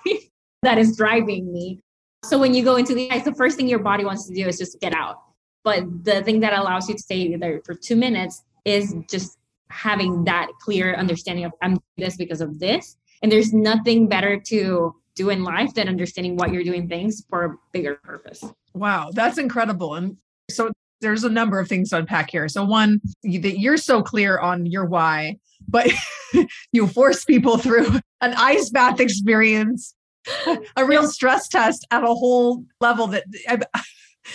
that 0.62 0.78
is 0.78 0.96
driving 0.96 1.52
me 1.52 1.80
so 2.24 2.38
when 2.38 2.54
you 2.54 2.62
go 2.62 2.76
into 2.76 2.94
the 2.94 3.10
ice 3.10 3.24
the 3.24 3.34
first 3.34 3.56
thing 3.56 3.68
your 3.68 3.78
body 3.78 4.04
wants 4.04 4.26
to 4.26 4.34
do 4.34 4.46
is 4.46 4.58
just 4.58 4.80
get 4.80 4.94
out 4.94 5.22
but 5.64 5.84
the 6.04 6.22
thing 6.22 6.40
that 6.40 6.52
allows 6.52 6.88
you 6.88 6.94
to 6.94 7.02
stay 7.02 7.34
there 7.36 7.60
for 7.64 7.74
two 7.74 7.96
minutes 7.96 8.42
is 8.64 8.94
just 9.08 9.38
having 9.70 10.24
that 10.24 10.48
clear 10.60 10.94
understanding 10.94 11.44
of 11.44 11.52
i'm 11.62 11.78
this 11.96 12.16
because 12.16 12.40
of 12.40 12.58
this 12.58 12.96
and 13.22 13.30
there's 13.30 13.52
nothing 13.52 14.08
better 14.08 14.38
to 14.38 14.94
do 15.14 15.30
in 15.30 15.44
life 15.44 15.74
than 15.74 15.88
understanding 15.88 16.36
what 16.36 16.52
you're 16.52 16.64
doing 16.64 16.88
things 16.88 17.24
for 17.28 17.44
a 17.44 17.56
bigger 17.72 17.96
purpose. 17.96 18.44
Wow, 18.74 19.10
that's 19.12 19.38
incredible. 19.38 19.94
And 19.94 20.16
so 20.50 20.72
there's 21.02 21.24
a 21.24 21.28
number 21.28 21.60
of 21.60 21.68
things 21.68 21.90
to 21.90 21.98
unpack 21.98 22.30
here. 22.30 22.48
So 22.48 22.64
one, 22.64 23.00
that 23.22 23.58
you're 23.58 23.76
so 23.76 24.02
clear 24.02 24.38
on 24.38 24.64
your 24.64 24.86
why, 24.86 25.36
but 25.68 25.90
you 26.72 26.86
force 26.86 27.24
people 27.24 27.58
through 27.58 27.88
an 28.20 28.32
ice 28.36 28.70
bath 28.70 29.00
experience, 29.00 29.94
a 30.76 30.84
real 30.84 31.06
stress 31.06 31.48
test 31.48 31.86
at 31.90 32.02
a 32.02 32.06
whole 32.06 32.64
level 32.80 33.08
that. 33.08 33.24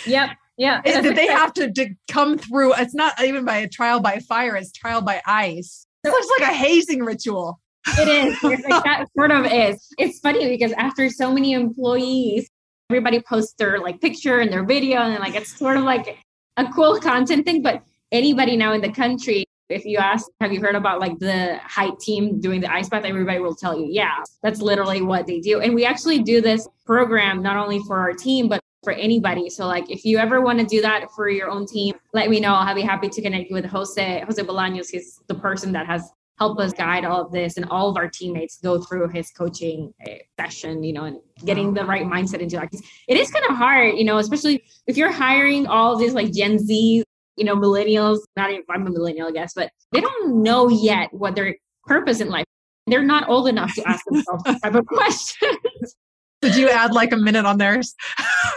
Yep. 0.05 0.31
Yeah. 0.57 0.81
That 0.81 1.15
they 1.15 1.27
have 1.27 1.53
to, 1.53 1.71
to 1.71 1.89
come 2.11 2.37
through. 2.37 2.73
It's 2.73 2.93
not 2.93 3.23
even 3.23 3.45
by 3.45 3.55
a 3.55 3.69
trial 3.69 4.01
by 4.01 4.19
fire, 4.19 4.57
it's 4.57 4.73
trial 4.73 5.01
by 5.01 5.21
ice. 5.25 5.87
It 6.03 6.09
looks 6.09 6.27
like 6.37 6.49
a 6.49 6.53
hazing 6.53 7.05
ritual. 7.05 7.57
It 7.97 8.09
is. 8.09 8.43
like 8.43 8.83
that 8.83 9.05
sort 9.15 9.31
of 9.31 9.45
is. 9.45 9.87
It's 9.97 10.19
funny 10.19 10.49
because 10.49 10.73
after 10.73 11.09
so 11.09 11.31
many 11.31 11.53
employees, 11.53 12.49
everybody 12.89 13.21
posts 13.21 13.53
their 13.57 13.79
like 13.79 14.01
picture 14.01 14.39
and 14.39 14.51
their 14.51 14.65
video, 14.65 14.99
and 14.99 15.19
like 15.19 15.35
it's 15.35 15.57
sort 15.57 15.77
of 15.77 15.83
like 15.83 16.17
a 16.57 16.65
cool 16.71 16.99
content 16.99 17.45
thing. 17.45 17.61
But 17.61 17.83
anybody 18.11 18.57
now 18.57 18.73
in 18.73 18.81
the 18.81 18.91
country, 18.91 19.45
if 19.69 19.85
you 19.85 19.97
ask, 19.97 20.27
have 20.41 20.51
you 20.51 20.61
heard 20.61 20.75
about 20.75 20.99
like 20.99 21.17
the 21.19 21.59
Hite 21.63 21.99
team 21.99 22.39
doing 22.39 22.61
the 22.61 22.71
ice 22.71 22.89
bath? 22.89 23.03
Everybody 23.05 23.39
will 23.39 23.55
tell 23.55 23.77
you, 23.77 23.87
yeah, 23.89 24.23
that's 24.41 24.61
literally 24.61 25.01
what 25.01 25.27
they 25.27 25.39
do. 25.39 25.59
And 25.59 25.73
we 25.73 25.85
actually 25.85 26.19
do 26.19 26.41
this 26.41 26.67
program 26.85 27.41
not 27.41 27.57
only 27.57 27.79
for 27.79 27.99
our 27.99 28.13
team, 28.13 28.47
but 28.47 28.61
for 28.83 28.93
anybody. 28.93 29.49
So 29.49 29.67
like 29.67 29.89
if 29.91 30.05
you 30.05 30.17
ever 30.17 30.39
want 30.39 30.59
to 30.59 30.65
do 30.65 30.81
that 30.81 31.11
for 31.15 31.29
your 31.29 31.49
own 31.49 31.65
team, 31.65 31.95
let 32.13 32.29
me 32.29 32.39
know. 32.39 32.53
I'll 32.53 32.75
be 32.75 32.81
happy 32.81 33.09
to 33.09 33.21
connect 33.21 33.49
you 33.49 33.55
with 33.55 33.65
Jose. 33.65 34.23
Jose 34.25 34.41
Bolaños 34.43 34.89
He's 34.89 35.19
the 35.27 35.35
person 35.35 35.73
that 35.73 35.85
has 35.87 36.09
help 36.37 36.59
us 36.59 36.73
guide 36.73 37.05
all 37.05 37.21
of 37.25 37.31
this 37.31 37.57
and 37.57 37.65
all 37.69 37.89
of 37.89 37.97
our 37.97 38.07
teammates 38.07 38.59
go 38.61 38.79
through 38.79 39.07
his 39.09 39.31
coaching 39.31 39.93
eh, 40.07 40.17
session 40.39 40.83
you 40.83 40.93
know 40.93 41.05
and 41.05 41.17
getting 41.45 41.73
the 41.73 41.83
right 41.83 42.05
mindset 42.05 42.39
into 42.39 42.55
that. 42.55 42.69
It 43.07 43.17
is 43.17 43.31
kind 43.31 43.45
of 43.49 43.55
hard 43.55 43.97
you 43.97 44.05
know 44.05 44.17
especially 44.17 44.63
if 44.85 44.97
you're 44.97 45.11
hiring 45.11 45.67
all 45.67 45.97
these 45.97 46.13
like 46.13 46.31
gen 46.31 46.59
z 46.59 47.03
you 47.35 47.45
know 47.45 47.55
millennials 47.55 48.19
not 48.35 48.51
even 48.51 48.63
i'm 48.69 48.87
a 48.87 48.89
millennial 48.89 49.27
i 49.27 49.31
guess 49.31 49.53
but 49.55 49.69
they 49.91 50.01
don't 50.01 50.41
know 50.41 50.69
yet 50.69 51.13
what 51.13 51.35
their 51.35 51.55
purpose 51.85 52.19
in 52.19 52.29
life 52.29 52.45
they're 52.87 53.03
not 53.03 53.27
old 53.29 53.47
enough 53.47 53.73
to 53.75 53.87
ask 53.87 54.03
themselves 54.05 54.43
this 54.43 54.61
type 54.61 54.75
of 54.75 54.85
questions. 54.87 55.95
Did 56.41 56.55
you 56.55 56.69
add 56.69 56.93
like 56.93 57.11
a 57.11 57.17
minute 57.17 57.45
on 57.45 57.57
theirs? 57.57 57.95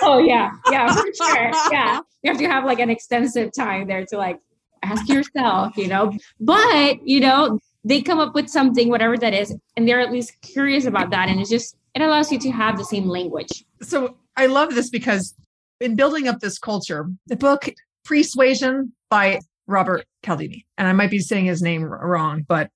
Oh 0.03 0.19
yeah 0.19 0.51
yeah 0.71 0.95
for 0.95 1.05
sure 1.15 1.51
yeah. 1.73 2.01
You 2.23 2.31
have 2.31 2.39
to 2.39 2.47
have 2.47 2.65
like 2.65 2.79
an 2.79 2.91
extensive 2.91 3.51
time 3.53 3.89
there 3.89 4.05
to 4.07 4.19
like 4.19 4.39
ask 4.83 5.09
yourself, 5.09 5.77
you 5.77 5.89
know. 5.89 6.13
But, 6.39 7.07
you 7.07 7.21
know, 7.21 7.59
they 7.85 8.03
come 8.03 8.19
up 8.19 8.35
with 8.35 8.49
something, 8.49 8.89
whatever 8.89 9.17
that 9.17 9.35
is, 9.35 9.55
and 9.77 9.89
they're 9.89 10.01
at 10.01 10.13
least 10.13 10.41
curious 10.43 10.85
about 10.85 11.11
that. 11.11 11.29
And 11.29 11.41
it's 11.41 11.51
just, 11.51 11.77
it 11.95 12.03
allows 12.03 12.31
you 12.31 12.39
to 12.41 12.51
have 12.51 12.77
the 12.77 12.85
same 12.85 13.09
language. 13.09 13.65
So 13.83 14.17
I 14.37 14.47
love 14.47 14.75
this 14.75 14.91
because 14.91 15.35
in 15.81 15.97
building 15.97 16.29
up 16.29 16.41
this 16.41 16.59
culture, 16.59 17.09
the 17.27 17.37
book 17.37 17.73
Persuasion 18.05 18.93
by 19.09 19.41
Robert 19.67 20.05
Cialdini, 20.25 20.67
and 20.77 20.89
I 20.89 20.93
might 20.93 21.11
be 21.11 21.21
saying 21.21 21.47
his 21.47 21.63
name 21.63 21.85
wrong, 21.85 22.45
but 22.49 22.71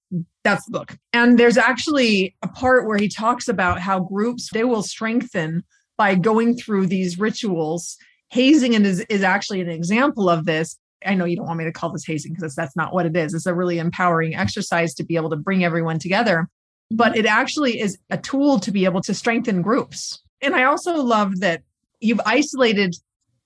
that's 0.45 0.65
the 0.67 0.73
book. 0.73 0.97
And 1.13 1.39
there's 1.39 1.57
actually 1.57 2.37
a 2.43 2.49
part 2.49 2.87
where 2.87 2.99
he 2.99 3.09
talks 3.09 3.49
about 3.49 3.81
how 3.81 4.01
groups 4.01 4.51
they 4.53 4.65
will 4.65 4.83
strengthen 4.83 5.65
by 5.97 6.15
going 6.15 6.57
through 6.57 6.87
these 6.87 7.19
rituals. 7.19 7.97
Hazing 8.29 8.75
is, 8.75 9.01
is 9.09 9.23
actually 9.23 9.61
an 9.61 9.71
example 9.71 10.29
of 10.29 10.45
this. 10.45 10.77
I 11.05 11.15
know 11.15 11.25
you 11.25 11.37
don't 11.37 11.47
want 11.47 11.59
me 11.59 11.65
to 11.65 11.73
call 11.73 11.91
this 11.91 12.05
hazing 12.05 12.35
because 12.35 12.55
that's 12.55 12.77
not 12.77 12.93
what 12.93 13.07
it 13.07 13.17
is. 13.17 13.35
It's 13.35 13.47
a 13.47 13.55
really 13.55 13.79
empowering 13.79 14.35
exercise 14.35 14.95
to 14.95 15.05
be 15.05 15.17
able 15.17 15.31
to 15.31 15.37
bring 15.37 15.65
everyone 15.65 15.99
together, 15.99 16.43
mm-hmm. 16.43 16.97
but 16.97 17.17
it 17.17 17.27
actually 17.27 17.81
is 17.81 17.99
a 18.11 18.19
tool 18.19 18.59
to 18.61 18.71
be 18.71 18.85
able 18.85 19.03
to 19.03 19.15
strengthen 19.15 19.63
groups. 19.63 20.21
And 20.41 20.55
I 20.55 20.65
also 20.65 20.97
love 20.97 21.41
that 21.41 21.63
you've 22.01 22.21
isolated 22.27 22.95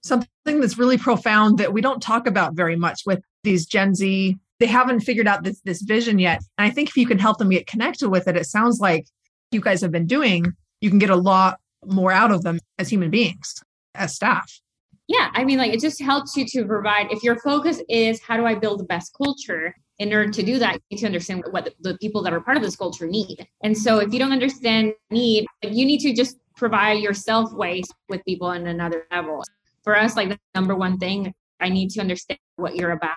something 0.02 0.60
that's 0.60 0.78
really 0.78 0.98
profound 0.98 1.58
that 1.58 1.72
we 1.72 1.80
don't 1.80 2.02
talk 2.02 2.26
about 2.26 2.54
very 2.54 2.76
much 2.76 3.02
with 3.06 3.20
these 3.44 3.66
Gen 3.66 3.94
Z, 3.94 4.36
they 4.60 4.66
haven't 4.66 5.00
figured 5.00 5.28
out 5.28 5.44
this, 5.44 5.60
this 5.60 5.82
vision 5.82 6.18
yet. 6.18 6.42
And 6.56 6.66
I 6.66 6.70
think 6.70 6.88
if 6.88 6.96
you 6.96 7.06
can 7.06 7.18
help 7.18 7.38
them 7.38 7.50
get 7.50 7.66
connected 7.66 8.08
with 8.08 8.26
it, 8.26 8.36
it 8.36 8.46
sounds 8.46 8.80
like 8.80 9.06
you 9.52 9.60
guys 9.60 9.80
have 9.80 9.92
been 9.92 10.06
doing, 10.06 10.52
you 10.80 10.90
can 10.90 10.98
get 10.98 11.10
a 11.10 11.16
lot 11.16 11.58
more 11.84 12.12
out 12.12 12.32
of 12.32 12.42
them 12.42 12.58
as 12.78 12.88
human 12.88 13.10
beings, 13.10 13.62
as 13.94 14.14
staff. 14.14 14.60
Yeah, 15.08 15.30
I 15.32 15.42
mean, 15.44 15.56
like 15.56 15.72
it 15.72 15.80
just 15.80 16.00
helps 16.02 16.36
you 16.36 16.44
to 16.48 16.66
provide. 16.66 17.10
If 17.10 17.22
your 17.22 17.40
focus 17.40 17.80
is 17.88 18.20
how 18.20 18.36
do 18.36 18.44
I 18.44 18.54
build 18.54 18.80
the 18.80 18.84
best 18.84 19.14
culture, 19.16 19.74
in 19.98 20.12
order 20.12 20.30
to 20.30 20.42
do 20.42 20.58
that, 20.58 20.74
you 20.74 20.80
need 20.92 21.00
to 21.00 21.06
understand 21.06 21.44
what 21.50 21.70
the, 21.80 21.96
people 21.98 22.22
that 22.22 22.32
are 22.32 22.40
part 22.40 22.56
of 22.56 22.62
this 22.62 22.76
culture 22.76 23.06
need. 23.06 23.48
And 23.62 23.76
so, 23.76 23.98
if 23.98 24.12
you 24.12 24.18
don't 24.18 24.32
understand 24.32 24.92
need, 25.10 25.46
you 25.62 25.86
need 25.86 26.00
to 26.00 26.14
just 26.14 26.36
provide 26.56 27.00
yourself 27.00 27.52
ways 27.52 27.86
with 28.08 28.24
people 28.24 28.48
on 28.48 28.66
another 28.66 29.06
level. 29.10 29.42
For 29.82 29.96
us, 29.96 30.14
like 30.14 30.28
the 30.28 30.38
number 30.54 30.76
one 30.76 30.98
thing, 30.98 31.32
I 31.58 31.70
need 31.70 31.90
to 31.90 32.00
understand 32.00 32.38
what 32.56 32.76
you're 32.76 32.92
about, 32.92 33.16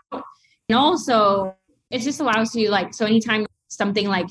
and 0.70 0.78
also 0.78 1.56
it 1.92 2.00
just 2.00 2.22
allows 2.22 2.56
you 2.56 2.70
like 2.70 2.94
so 2.94 3.06
anytime 3.06 3.46
something 3.68 4.08
like 4.08 4.28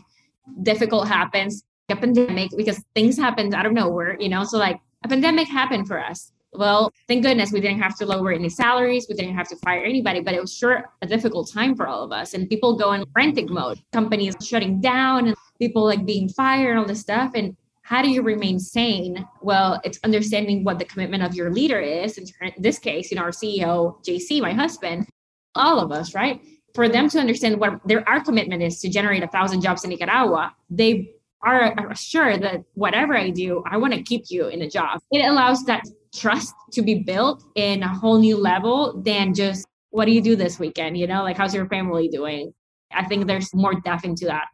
difficult 0.62 1.09
happens, 1.09 1.62
a 1.90 1.97
pandemic, 1.97 2.52
because 2.57 2.83
things 2.95 3.19
happen 3.19 3.52
out 3.52 3.67
of 3.67 3.73
nowhere, 3.73 4.17
you 4.19 4.31
know. 4.31 4.45
So 4.45 4.57
like 4.57 4.81
a 5.05 5.09
pandemic 5.09 5.47
happened 5.47 5.87
for 5.87 6.02
us 6.02 6.33
well, 6.52 6.92
thank 7.07 7.23
goodness 7.23 7.52
we 7.52 7.61
didn't 7.61 7.80
have 7.80 7.97
to 7.99 8.07
lower 8.07 8.33
any 8.33 8.49
salaries. 8.49 9.07
We 9.09 9.14
didn't 9.14 9.37
have 9.37 9.49
to 9.49 9.57
fire 9.57 9.85
anybody, 9.85 10.21
but 10.21 10.35
it 10.35 10.40
was 10.40 10.54
sure 10.54 10.90
a 11.02 11.07
difficult 11.07 11.50
time 11.50 11.76
for 11.76 11.87
all 11.87 12.02
of 12.02 12.12
us. 12.12 12.35
And 12.35 12.49
people 12.49 12.76
go 12.76 12.92
in 12.92 13.04
frantic 13.12 13.49
mode, 13.49 13.80
companies 13.92 14.35
shutting 14.42 14.80
down 14.80 15.28
and 15.28 15.37
people 15.59 15.85
like 15.85 16.04
being 16.04 16.28
fired 16.28 16.71
and 16.71 16.80
all 16.80 16.87
this 16.87 17.00
stuff. 17.00 17.33
And 17.35 17.57
how 17.83 18.02
do 18.02 18.11
you 18.11 18.23
remain 18.23 18.59
sane? 18.59 19.26
Well, 19.42 19.80
it's 19.85 19.99
understanding 20.02 20.64
what 20.64 20.78
the 20.78 20.85
commitment 20.85 21.23
of 21.23 21.35
your 21.35 21.50
leader 21.50 21.80
is. 21.80 22.19
In 22.19 22.52
this 22.59 22.78
case, 22.78 23.11
you 23.11 23.16
know, 23.16 23.23
our 23.23 23.30
CEO, 23.30 24.04
JC, 24.04 24.40
my 24.40 24.52
husband, 24.52 25.09
all 25.54 25.78
of 25.78 25.92
us, 25.92 26.14
right? 26.14 26.40
For 26.75 26.88
them 26.88 27.09
to 27.11 27.19
understand 27.19 27.59
what 27.59 27.80
their 27.85 28.09
our 28.09 28.23
commitment 28.23 28.62
is 28.62 28.80
to 28.80 28.88
generate 28.88 29.23
a 29.23 29.28
thousand 29.28 29.61
jobs 29.61 29.83
in 29.85 29.90
Nicaragua, 29.90 30.54
they 30.69 31.14
are 31.42 31.94
sure 31.94 32.37
that 32.38 32.62
whatever 32.75 33.16
I 33.16 33.30
do, 33.30 33.62
I 33.66 33.76
want 33.76 33.94
to 33.94 34.02
keep 34.02 34.25
you 34.28 34.49
in 34.49 34.62
a 34.62 34.68
job. 34.68 35.00
It 35.11 35.25
allows 35.25 35.64
that 35.64 35.85
trust 36.14 36.54
to 36.73 36.82
be 36.82 36.97
built 36.97 37.44
in 37.54 37.82
a 37.82 37.88
whole 37.88 38.18
new 38.18 38.37
level 38.37 39.00
than 39.02 39.35
just 39.35 39.66
what 39.90 40.04
do 40.04 40.12
you 40.12 40.20
do 40.20 40.37
this 40.37 40.59
weekend? 40.59 40.99
You 40.99 41.06
know, 41.06 41.23
like 41.23 41.37
how's 41.37 41.54
your 41.54 41.66
family 41.68 42.09
doing? 42.09 42.52
I 42.92 43.04
think 43.04 43.26
there's 43.26 43.54
more 43.54 43.75
depth 43.75 44.04
into 44.04 44.26
that. 44.26 44.47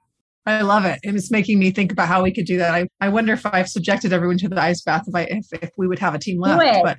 I 0.46 0.62
love 0.62 0.84
it. 0.84 1.00
It's 1.02 1.30
making 1.30 1.58
me 1.58 1.72
think 1.72 1.90
about 1.90 2.06
how 2.06 2.22
we 2.22 2.32
could 2.32 2.46
do 2.46 2.56
that. 2.58 2.72
I, 2.72 2.86
I 3.00 3.08
wonder 3.08 3.32
if 3.32 3.44
I've 3.44 3.68
subjected 3.68 4.12
everyone 4.12 4.38
to 4.38 4.48
the 4.48 4.60
ice 4.60 4.80
bath 4.82 5.04
if 5.08 5.14
I 5.14 5.22
if, 5.22 5.46
if 5.60 5.70
we 5.76 5.88
would 5.88 5.98
have 5.98 6.14
a 6.14 6.18
team 6.18 6.40
left. 6.40 6.62
But 6.84 6.98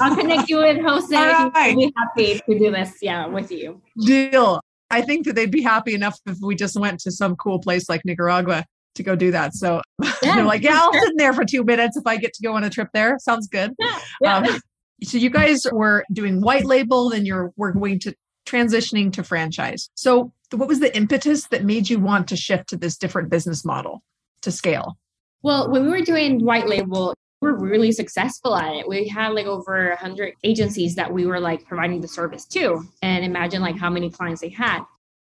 I'll 0.00 0.16
connect 0.16 0.48
you 0.48 0.58
with 0.58 0.80
Jose. 0.80 1.16
Right. 1.16 1.52
I'll 1.54 1.76
be 1.76 1.92
happy 1.96 2.40
to 2.48 2.58
do 2.58 2.70
this, 2.70 2.96
yeah, 3.00 3.26
with 3.26 3.52
you. 3.52 3.80
Deal. 4.04 4.60
I 4.90 5.02
think 5.02 5.26
that 5.26 5.34
they'd 5.34 5.50
be 5.50 5.62
happy 5.62 5.94
enough 5.94 6.18
if 6.26 6.38
we 6.40 6.54
just 6.54 6.78
went 6.78 6.98
to 7.00 7.10
some 7.10 7.36
cool 7.36 7.58
place 7.58 7.88
like 7.88 8.00
Nicaragua 8.04 8.64
to 8.94 9.02
go 9.02 9.16
do 9.16 9.30
that. 9.30 9.54
So 9.54 9.80
yeah, 10.02 10.36
they're 10.36 10.44
like, 10.44 10.62
yeah, 10.62 10.80
I'll 10.80 10.92
sit 10.92 11.12
there 11.16 11.32
for 11.32 11.44
two 11.44 11.64
minutes 11.64 11.96
if 11.96 12.06
I 12.06 12.16
get 12.16 12.34
to 12.34 12.42
go 12.42 12.54
on 12.54 12.64
a 12.64 12.70
trip 12.70 12.88
there. 12.92 13.18
Sounds 13.20 13.48
good. 13.48 13.74
Yeah, 13.78 13.98
yeah. 14.20 14.36
Um, 14.36 14.60
so 15.02 15.18
you 15.18 15.30
guys 15.30 15.66
were 15.72 16.04
doing 16.12 16.40
white 16.40 16.64
label, 16.64 17.10
then 17.10 17.24
you're 17.24 17.52
we're 17.56 17.72
going 17.72 18.00
to 18.00 18.14
transitioning 18.46 19.12
to 19.12 19.22
franchise. 19.22 19.90
So 19.94 20.32
what 20.52 20.68
was 20.68 20.80
the 20.80 20.94
impetus 20.96 21.46
that 21.48 21.64
made 21.64 21.90
you 21.90 22.00
want 22.00 22.28
to 22.28 22.36
shift 22.36 22.70
to 22.70 22.76
this 22.76 22.96
different 22.96 23.30
business 23.30 23.64
model 23.64 24.02
to 24.42 24.50
scale? 24.50 24.96
Well, 25.42 25.70
when 25.70 25.84
we 25.84 25.90
were 25.90 26.00
doing 26.00 26.44
white 26.44 26.66
label, 26.66 27.14
we 27.40 27.52
were 27.52 27.58
really 27.58 27.92
successful 27.92 28.56
at 28.56 28.74
it. 28.74 28.88
We 28.88 29.06
had 29.06 29.28
like 29.28 29.46
over 29.46 29.90
100 29.90 30.34
agencies 30.42 30.96
that 30.96 31.12
we 31.12 31.26
were 31.26 31.38
like 31.38 31.64
providing 31.66 32.00
the 32.00 32.08
service 32.08 32.44
to. 32.46 32.82
And 33.02 33.24
imagine 33.24 33.62
like 33.62 33.76
how 33.76 33.90
many 33.90 34.10
clients 34.10 34.40
they 34.40 34.48
had. 34.48 34.80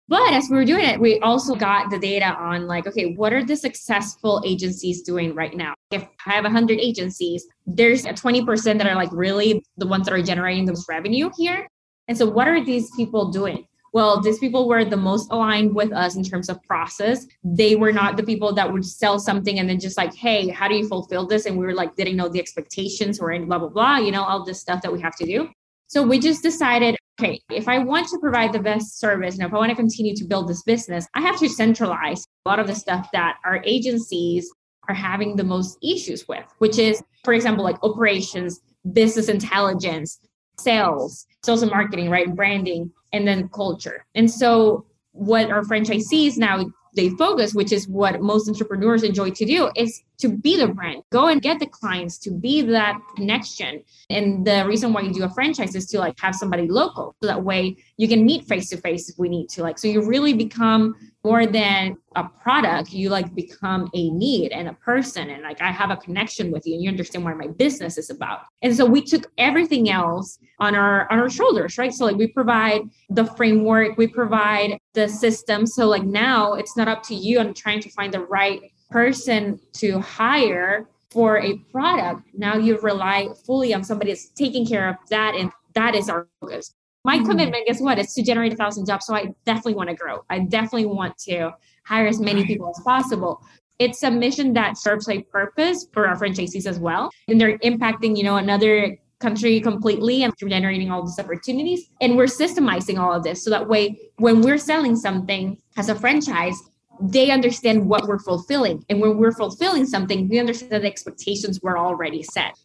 But 0.10 0.34
as 0.34 0.48
we 0.50 0.56
were 0.56 0.66
doing 0.66 0.86
it, 0.86 1.00
we 1.00 1.20
also 1.20 1.54
got 1.54 1.90
the 1.90 2.00
data 2.00 2.28
on 2.28 2.66
like, 2.66 2.88
okay, 2.88 3.14
what 3.16 3.34
are 3.34 3.44
the 3.44 3.58
successful 3.58 4.42
agencies 4.46 5.02
doing 5.02 5.36
right 5.36 5.54
now? 5.54 5.74
If 5.92 6.08
I 6.26 6.34
have 6.34 6.46
100 6.46 6.80
agencies, 6.80 7.46
there's 7.66 8.06
a 8.06 8.14
20% 8.14 8.78
that 8.78 8.88
are 8.88 8.96
like 8.96 9.12
really 9.12 9.64
the 9.76 9.88
ones 9.88 10.06
that 10.06 10.14
are 10.14 10.22
generating 10.22 10.66
the 10.66 10.82
revenue 10.88 11.30
here. 11.38 11.68
And 12.08 12.18
so, 12.18 12.26
what 12.30 12.48
are 12.48 12.64
these 12.64 12.90
people 12.96 13.32
doing? 13.32 13.68
Well, 13.94 14.22
these 14.22 14.40
people 14.40 14.68
were 14.68 14.86
the 14.86 14.98
most 14.98 15.32
aligned 15.32 15.74
with 15.74 15.92
us 15.92 16.16
in 16.16 16.24
terms 16.24 16.50
of 16.50 16.62
process. 16.64 17.26
They 17.44 17.76
were 17.76 17.92
not 17.92 18.16
the 18.16 18.24
people 18.24 18.54
that 18.54 18.72
would 18.72 18.86
sell 18.86 19.18
something 19.20 19.60
and 19.60 19.68
then 19.68 19.80
just 19.80 19.98
like, 19.98 20.14
hey, 20.14 20.50
how 20.50 20.68
do 20.68 20.76
you 20.76 20.88
fulfill 20.88 21.26
this? 21.26 21.46
And 21.46 21.58
we 21.58 21.66
were 21.66 21.74
like, 21.74 21.96
didn't 21.96 22.16
know 22.16 22.30
the 22.30 22.40
expectations 22.40 23.20
or 23.20 23.38
blah, 23.40 23.60
blah, 23.60 23.70
blah, 23.70 23.98
you 23.98 24.12
know, 24.12 24.24
all 24.24 24.46
this 24.46 24.60
stuff 24.60 24.82
that 24.84 24.94
we 24.94 25.02
have 25.02 25.16
to 25.18 25.26
do. 25.26 25.50
So 25.88 26.04
we 26.04 26.20
just 26.20 26.44
decided 26.44 26.98
okay, 27.20 27.42
if 27.50 27.68
I 27.68 27.80
want 27.80 28.08
to 28.10 28.20
provide 28.20 28.54
the 28.54 28.60
best 28.60 29.00
service 29.00 29.36
and 29.36 29.44
if 29.44 29.54
I 29.54 29.58
want 29.58 29.70
to 29.70 29.76
continue 29.76 30.16
to 30.16 30.26
build 30.26 30.48
this 30.48 30.64
business, 30.64 31.08
I 31.14 31.22
have 31.22 31.40
to 31.40 31.50
centralize 31.50 32.26
a 32.46 32.50
lot 32.50 32.60
of 32.60 32.68
the 32.68 32.76
stuff 32.76 33.10
that 33.14 33.38
our 33.44 33.62
agencies 33.66 34.50
are 34.88 34.96
having 34.96 35.36
the 35.36 35.44
most 35.44 35.78
issues 35.84 36.28
with, 36.28 36.46
which 36.60 36.78
is, 36.78 37.02
for 37.24 37.34
example, 37.34 37.64
like 37.64 37.78
operations, 37.84 38.62
business 38.94 39.30
intelligence, 39.30 40.20
sales, 40.60 41.26
sales 41.44 41.62
and 41.62 41.72
marketing, 41.72 42.10
right? 42.10 42.36
Branding, 42.36 42.92
and 43.14 43.28
then 43.28 43.50
culture. 43.50 44.06
And 44.16 44.30
so 44.30 44.86
what 45.12 45.50
our 45.50 45.64
franchisees 45.64 46.38
now 46.38 46.66
they 46.96 47.10
focus, 47.12 47.54
which 47.54 47.72
is 47.72 47.88
what 47.88 48.22
most 48.22 48.50
entrepreneurs 48.50 49.04
enjoy 49.04 49.30
to 49.32 49.46
do, 49.46 49.70
is 49.76 50.04
to 50.20 50.30
be 50.30 50.58
the 50.58 50.68
brand. 50.68 51.04
Go 51.12 51.28
and 51.28 51.42
get 51.42 51.60
the 51.60 51.68
clients 51.68 52.18
to 52.20 52.32
be 52.32 52.62
that 52.64 53.00
connection. 53.16 53.84
And 54.10 54.46
the 54.46 54.66
reason 54.68 54.94
why 54.94 55.02
you 55.02 55.14
do 55.14 55.24
a 55.24 55.30
franchise 55.30 55.76
is 55.76 55.86
to 55.88 56.00
like 56.00 56.20
have 56.20 56.36
somebody 56.36 56.68
local. 56.68 57.16
So 57.22 57.28
that 57.28 57.44
way 57.44 57.78
you 57.98 58.08
can 58.08 58.26
meet 58.26 58.46
face 58.46 58.70
to 58.70 58.78
face 58.78 59.10
if 59.10 59.18
we 59.18 59.30
need 59.30 59.50
to. 59.50 59.64
Like 59.64 59.78
so 59.78 59.88
you 59.88 60.06
really 60.06 60.34
become 60.34 60.96
more 61.28 61.46
than 61.46 61.98
a 62.16 62.24
product 62.24 62.94
you 62.94 63.10
like 63.10 63.36
become 63.36 63.90
a 63.94 64.10
need 64.12 64.54
and 64.54 64.70
a 64.70 64.74
person 64.74 65.30
and 65.30 65.44
like 65.44 65.62
i 65.62 65.70
have 65.70 65.90
a 65.90 65.98
connection 65.98 66.52
with 66.52 66.66
you 66.66 66.74
and 66.74 66.82
you 66.82 66.90
understand 66.90 67.24
what 67.26 67.36
my 67.36 67.48
business 67.48 67.98
is 67.98 68.10
about 68.10 68.40
and 68.62 68.74
so 68.74 68.86
we 68.86 69.02
took 69.02 69.30
everything 69.38 69.90
else 69.90 70.40
on 70.60 70.74
our 70.74 71.12
on 71.12 71.20
our 71.20 71.30
shoulders 71.30 71.78
right 71.78 71.94
so 71.94 72.06
like 72.06 72.16
we 72.16 72.28
provide 72.28 72.82
the 73.10 73.26
framework 73.38 73.98
we 73.98 74.08
provide 74.08 74.80
the 74.94 75.08
system 75.08 75.66
so 75.66 75.86
like 75.86 76.04
now 76.04 76.54
it's 76.54 76.78
not 76.78 76.88
up 76.88 77.04
to 77.04 77.14
you 77.14 77.40
on 77.40 77.54
trying 77.54 77.82
to 77.82 77.90
find 77.90 78.14
the 78.14 78.22
right 78.22 78.72
person 78.90 79.60
to 79.74 80.00
hire 80.00 80.88
for 81.10 81.40
a 81.40 81.58
product 81.72 82.22
now 82.34 82.58
you 82.58 82.78
rely 82.80 83.28
fully 83.46 83.74
on 83.74 83.84
somebody 83.84 84.12
that's 84.12 84.30
taking 84.30 84.66
care 84.66 84.90
of 84.90 84.96
that 85.10 85.36
and 85.36 85.52
that 85.74 85.96
is 85.96 86.10
our 86.10 86.28
focus 86.42 86.74
my 87.08 87.20
mm-hmm. 87.20 87.30
commitment, 87.30 87.68
guess 87.68 87.80
what? 87.80 87.98
It's 87.98 88.14
to 88.16 88.22
generate 88.22 88.52
a 88.52 88.58
thousand 88.58 88.86
jobs. 88.86 89.06
So 89.06 89.16
I 89.16 89.34
definitely 89.46 89.76
want 89.76 89.90
to 89.90 89.96
grow. 89.96 90.26
I 90.30 90.40
definitely 90.40 90.88
want 90.88 91.18
to 91.20 91.52
hire 91.86 92.06
as 92.06 92.20
many 92.20 92.46
people 92.46 92.70
as 92.70 92.84
possible. 92.84 93.42
It's 93.80 94.04
a 94.04 94.12
mission 94.12 94.52
that 94.54 94.78
serves 94.78 95.08
a 95.08 95.22
purpose 95.22 95.88
for 95.94 96.06
our 96.06 96.18
franchisees 96.18 96.66
as 96.66 96.80
well. 96.80 97.10
And 97.30 97.40
they're 97.40 97.60
impacting, 97.60 98.18
you 98.18 98.24
know, 98.24 98.36
another 98.36 98.98
country 99.20 99.62
completely 99.62 100.24
and 100.24 100.34
generating 100.38 100.92
all 100.92 101.02
these 101.02 101.18
opportunities. 101.18 101.90
And 102.02 102.18
we're 102.18 102.26
systemizing 102.26 103.00
all 103.00 103.14
of 103.14 103.24
this 103.24 103.42
so 103.42 103.52
that 103.52 103.70
way 103.70 103.98
when 104.18 104.42
we're 104.42 104.58
selling 104.58 104.98
something 104.98 105.58
as 105.78 105.88
a 105.88 105.96
franchise, 105.96 106.60
they 107.02 107.32
understand 107.32 107.88
what 107.88 108.08
we're 108.08 108.20
fulfilling. 108.20 108.84
And 108.90 109.02
when 109.02 109.18
we're 109.18 109.32
fulfilling 109.32 109.86
something, 109.86 110.28
we 110.30 110.40
understand 110.40 110.72
that 110.72 110.82
the 110.82 110.88
expectations 110.88 111.62
were 111.62 111.78
already 111.78 112.24
set 112.24 112.58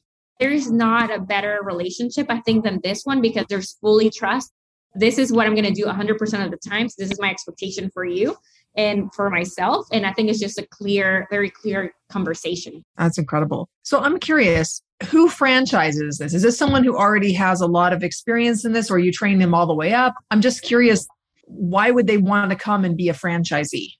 there's 0.42 0.70
not 0.70 1.14
a 1.14 1.20
better 1.20 1.60
relationship, 1.62 2.26
I 2.28 2.40
think, 2.40 2.64
than 2.64 2.80
this 2.82 3.02
one 3.04 3.20
because 3.20 3.46
there's 3.48 3.72
fully 3.80 4.10
trust. 4.10 4.52
This 4.94 5.16
is 5.16 5.32
what 5.32 5.46
I'm 5.46 5.54
going 5.54 5.72
to 5.72 5.72
do 5.72 5.86
100% 5.86 6.44
of 6.44 6.50
the 6.50 6.58
time. 6.68 6.88
So, 6.88 6.96
this 6.98 7.12
is 7.12 7.20
my 7.20 7.30
expectation 7.30 7.90
for 7.94 8.04
you 8.04 8.36
and 8.76 9.14
for 9.14 9.30
myself. 9.30 9.86
And 9.92 10.04
I 10.04 10.12
think 10.12 10.28
it's 10.28 10.40
just 10.40 10.58
a 10.58 10.66
clear, 10.66 11.28
very 11.30 11.48
clear 11.48 11.94
conversation. 12.10 12.84
That's 12.98 13.18
incredible. 13.18 13.68
So, 13.82 14.00
I'm 14.00 14.18
curious 14.18 14.82
who 15.06 15.28
franchises 15.28 16.18
this? 16.18 16.34
Is 16.34 16.42
this 16.42 16.58
someone 16.58 16.84
who 16.84 16.96
already 16.96 17.32
has 17.34 17.60
a 17.60 17.66
lot 17.66 17.92
of 17.92 18.02
experience 18.02 18.64
in 18.64 18.72
this, 18.72 18.90
or 18.90 18.98
you 18.98 19.12
train 19.12 19.38
them 19.38 19.54
all 19.54 19.66
the 19.66 19.74
way 19.74 19.92
up? 19.92 20.14
I'm 20.30 20.40
just 20.40 20.62
curious 20.62 21.06
why 21.46 21.90
would 21.90 22.06
they 22.06 22.18
want 22.18 22.50
to 22.50 22.56
come 22.56 22.84
and 22.84 22.96
be 22.96 23.08
a 23.08 23.14
franchisee? 23.14 23.90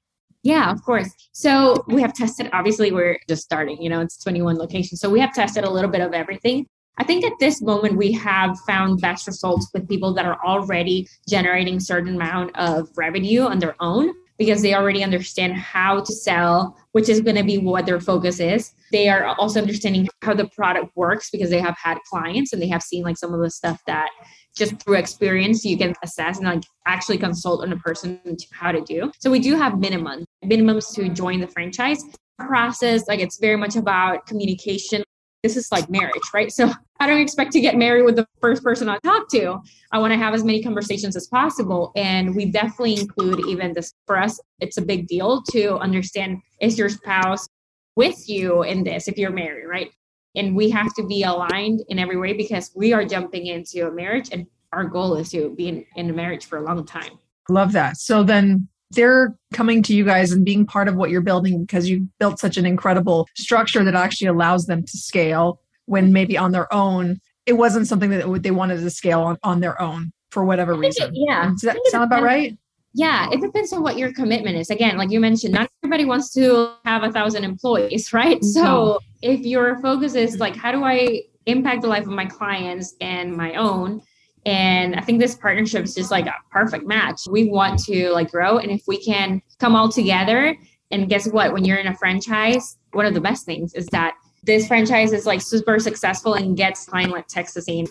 Yeah, 0.42 0.62
mm-hmm. 0.62 0.72
of 0.72 0.84
course. 0.84 1.10
So 1.32 1.84
we 1.88 2.00
have 2.02 2.12
tested, 2.12 2.50
obviously, 2.52 2.92
we're 2.92 3.18
just 3.28 3.42
starting, 3.42 3.80
you 3.80 3.88
know, 3.88 4.00
it's 4.00 4.22
21 4.22 4.56
locations. 4.56 5.00
So 5.00 5.10
we 5.10 5.20
have 5.20 5.32
tested 5.32 5.64
a 5.64 5.70
little 5.70 5.90
bit 5.90 6.00
of 6.00 6.12
everything. 6.12 6.66
I 6.98 7.04
think 7.04 7.24
at 7.24 7.32
this 7.40 7.62
moment 7.62 7.96
we 7.96 8.12
have 8.12 8.58
found 8.66 9.00
best 9.00 9.26
results 9.26 9.70
with 9.72 9.88
people 9.88 10.12
that 10.14 10.26
are 10.26 10.38
already 10.44 11.08
generating 11.26 11.80
certain 11.80 12.16
amount 12.16 12.54
of 12.56 12.88
revenue 12.96 13.42
on 13.42 13.60
their 13.60 13.74
own 13.80 14.12
because 14.36 14.60
they 14.60 14.74
already 14.74 15.02
understand 15.02 15.54
how 15.54 16.00
to 16.00 16.12
sell, 16.12 16.76
which 16.92 17.08
is 17.08 17.20
going 17.20 17.36
to 17.36 17.44
be 17.44 17.58
what 17.58 17.86
their 17.86 18.00
focus 18.00 18.40
is. 18.40 18.72
They 18.90 19.08
are 19.08 19.24
also 19.38 19.60
understanding 19.60 20.08
how 20.22 20.34
the 20.34 20.48
product 20.48 20.90
works 20.96 21.30
because 21.30 21.48
they 21.48 21.60
have 21.60 21.76
had 21.82 21.98
clients 22.10 22.52
and 22.52 22.60
they 22.60 22.68
have 22.68 22.82
seen 22.82 23.04
like 23.04 23.16
some 23.16 23.32
of 23.32 23.40
the 23.40 23.50
stuff 23.50 23.80
that 23.86 24.10
just 24.56 24.80
through 24.82 24.94
experience 24.94 25.64
you 25.64 25.76
can 25.76 25.94
assess 26.02 26.38
and 26.38 26.46
like 26.46 26.62
actually 26.86 27.18
consult 27.18 27.62
on 27.62 27.72
a 27.72 27.76
person 27.76 28.20
how 28.52 28.72
to 28.72 28.80
do 28.82 29.10
so 29.18 29.30
we 29.30 29.38
do 29.38 29.56
have 29.56 29.74
minimums 29.74 30.24
minimums 30.44 30.94
to 30.94 31.08
join 31.08 31.40
the 31.40 31.48
franchise 31.48 32.04
process 32.38 33.06
like 33.08 33.20
it's 33.20 33.38
very 33.38 33.56
much 33.56 33.76
about 33.76 34.26
communication 34.26 35.02
this 35.42 35.56
is 35.56 35.70
like 35.72 35.90
marriage, 35.90 36.22
right? 36.32 36.52
So 36.52 36.70
I 37.00 37.06
don't 37.06 37.20
expect 37.20 37.52
to 37.52 37.60
get 37.60 37.76
married 37.76 38.04
with 38.04 38.16
the 38.16 38.26
first 38.40 38.62
person 38.62 38.88
I 38.88 38.98
talk 38.98 39.28
to. 39.30 39.58
I 39.90 39.98
want 39.98 40.12
to 40.12 40.16
have 40.16 40.34
as 40.34 40.44
many 40.44 40.62
conversations 40.62 41.16
as 41.16 41.26
possible. 41.26 41.90
And 41.96 42.36
we 42.36 42.46
definitely 42.46 43.00
include 43.00 43.40
even 43.48 43.72
this 43.72 43.92
for 44.06 44.16
us, 44.16 44.38
it's 44.60 44.76
a 44.76 44.82
big 44.82 45.08
deal 45.08 45.42
to 45.50 45.78
understand 45.78 46.38
is 46.60 46.78
your 46.78 46.88
spouse 46.88 47.48
with 47.96 48.28
you 48.28 48.62
in 48.62 48.84
this 48.84 49.08
if 49.08 49.18
you're 49.18 49.32
married, 49.32 49.66
right? 49.66 49.90
And 50.34 50.56
we 50.56 50.70
have 50.70 50.94
to 50.94 51.06
be 51.06 51.22
aligned 51.22 51.82
in 51.88 51.98
every 51.98 52.16
way 52.16 52.32
because 52.32 52.70
we 52.74 52.92
are 52.92 53.04
jumping 53.04 53.46
into 53.46 53.86
a 53.86 53.90
marriage 53.90 54.30
and 54.32 54.46
our 54.72 54.84
goal 54.84 55.16
is 55.16 55.30
to 55.30 55.54
be 55.54 55.68
in, 55.68 55.84
in 55.96 56.10
a 56.10 56.12
marriage 56.12 56.46
for 56.46 56.58
a 56.58 56.62
long 56.62 56.86
time. 56.86 57.18
Love 57.48 57.72
that. 57.72 57.98
So 57.98 58.22
then 58.22 58.68
they're 58.90 59.36
coming 59.52 59.82
to 59.82 59.94
you 59.94 60.04
guys 60.04 60.32
and 60.32 60.44
being 60.44 60.66
part 60.66 60.88
of 60.88 60.96
what 60.96 61.10
you're 61.10 61.20
building 61.20 61.64
because 61.64 61.88
you 61.88 62.08
built 62.18 62.38
such 62.38 62.56
an 62.56 62.66
incredible 62.66 63.26
structure 63.36 63.84
that 63.84 63.94
actually 63.94 64.28
allows 64.28 64.66
them 64.66 64.82
to 64.82 64.98
scale 64.98 65.60
when 65.86 66.12
maybe 66.12 66.38
on 66.38 66.52
their 66.52 66.72
own 66.72 67.20
it 67.46 67.54
wasn't 67.54 67.88
something 67.88 68.10
that 68.10 68.42
they 68.42 68.50
wanted 68.50 68.78
to 68.78 68.90
scale 68.90 69.22
on, 69.22 69.36
on 69.42 69.60
their 69.60 69.80
own 69.80 70.12
for 70.30 70.44
whatever 70.44 70.74
reason. 70.74 71.08
It, 71.08 71.24
yeah. 71.26 71.50
Does 71.50 71.62
that 71.62 71.76
sound 71.88 72.04
about 72.04 72.22
right? 72.22 72.56
Yeah, 72.94 73.28
it 73.32 73.40
depends 73.40 73.72
on 73.72 73.82
what 73.82 73.96
your 73.96 74.12
commitment 74.12 74.56
is. 74.56 74.70
Again, 74.70 74.98
like 74.98 75.10
you 75.10 75.20
mentioned, 75.20 75.54
not 75.54 75.68
everybody 75.82 76.04
wants 76.04 76.32
to 76.34 76.74
have 76.84 77.02
a 77.02 77.10
thousand 77.10 77.44
employees, 77.44 78.12
right? 78.12 78.42
So 78.44 78.98
if 79.22 79.40
your 79.40 79.80
focus 79.80 80.14
is 80.14 80.38
like, 80.38 80.56
how 80.56 80.72
do 80.72 80.84
I 80.84 81.22
impact 81.46 81.82
the 81.82 81.88
life 81.88 82.04
of 82.04 82.12
my 82.12 82.26
clients 82.26 82.94
and 83.00 83.34
my 83.34 83.54
own? 83.54 84.02
And 84.44 84.96
I 84.96 85.00
think 85.00 85.20
this 85.20 85.36
partnership 85.36 85.84
is 85.84 85.94
just 85.94 86.10
like 86.10 86.26
a 86.26 86.34
perfect 86.50 86.84
match. 86.84 87.20
We 87.30 87.48
want 87.48 87.78
to 87.84 88.10
like 88.10 88.30
grow. 88.30 88.58
And 88.58 88.70
if 88.70 88.82
we 88.86 89.02
can 89.02 89.40
come 89.58 89.76
all 89.76 89.88
together, 89.88 90.56
and 90.90 91.08
guess 91.08 91.26
what? 91.28 91.52
When 91.52 91.64
you're 91.64 91.78
in 91.78 91.86
a 91.86 91.96
franchise, 91.96 92.76
one 92.92 93.06
of 93.06 93.14
the 93.14 93.20
best 93.20 93.46
things 93.46 93.72
is 93.74 93.86
that 93.86 94.14
this 94.42 94.66
franchise 94.66 95.12
is 95.12 95.24
like 95.24 95.40
super 95.40 95.78
successful 95.78 96.34
and 96.34 96.56
gets 96.56 96.84
client 96.86 97.12
like 97.12 97.28
Texas 97.28 97.68
A&M. 97.68 97.86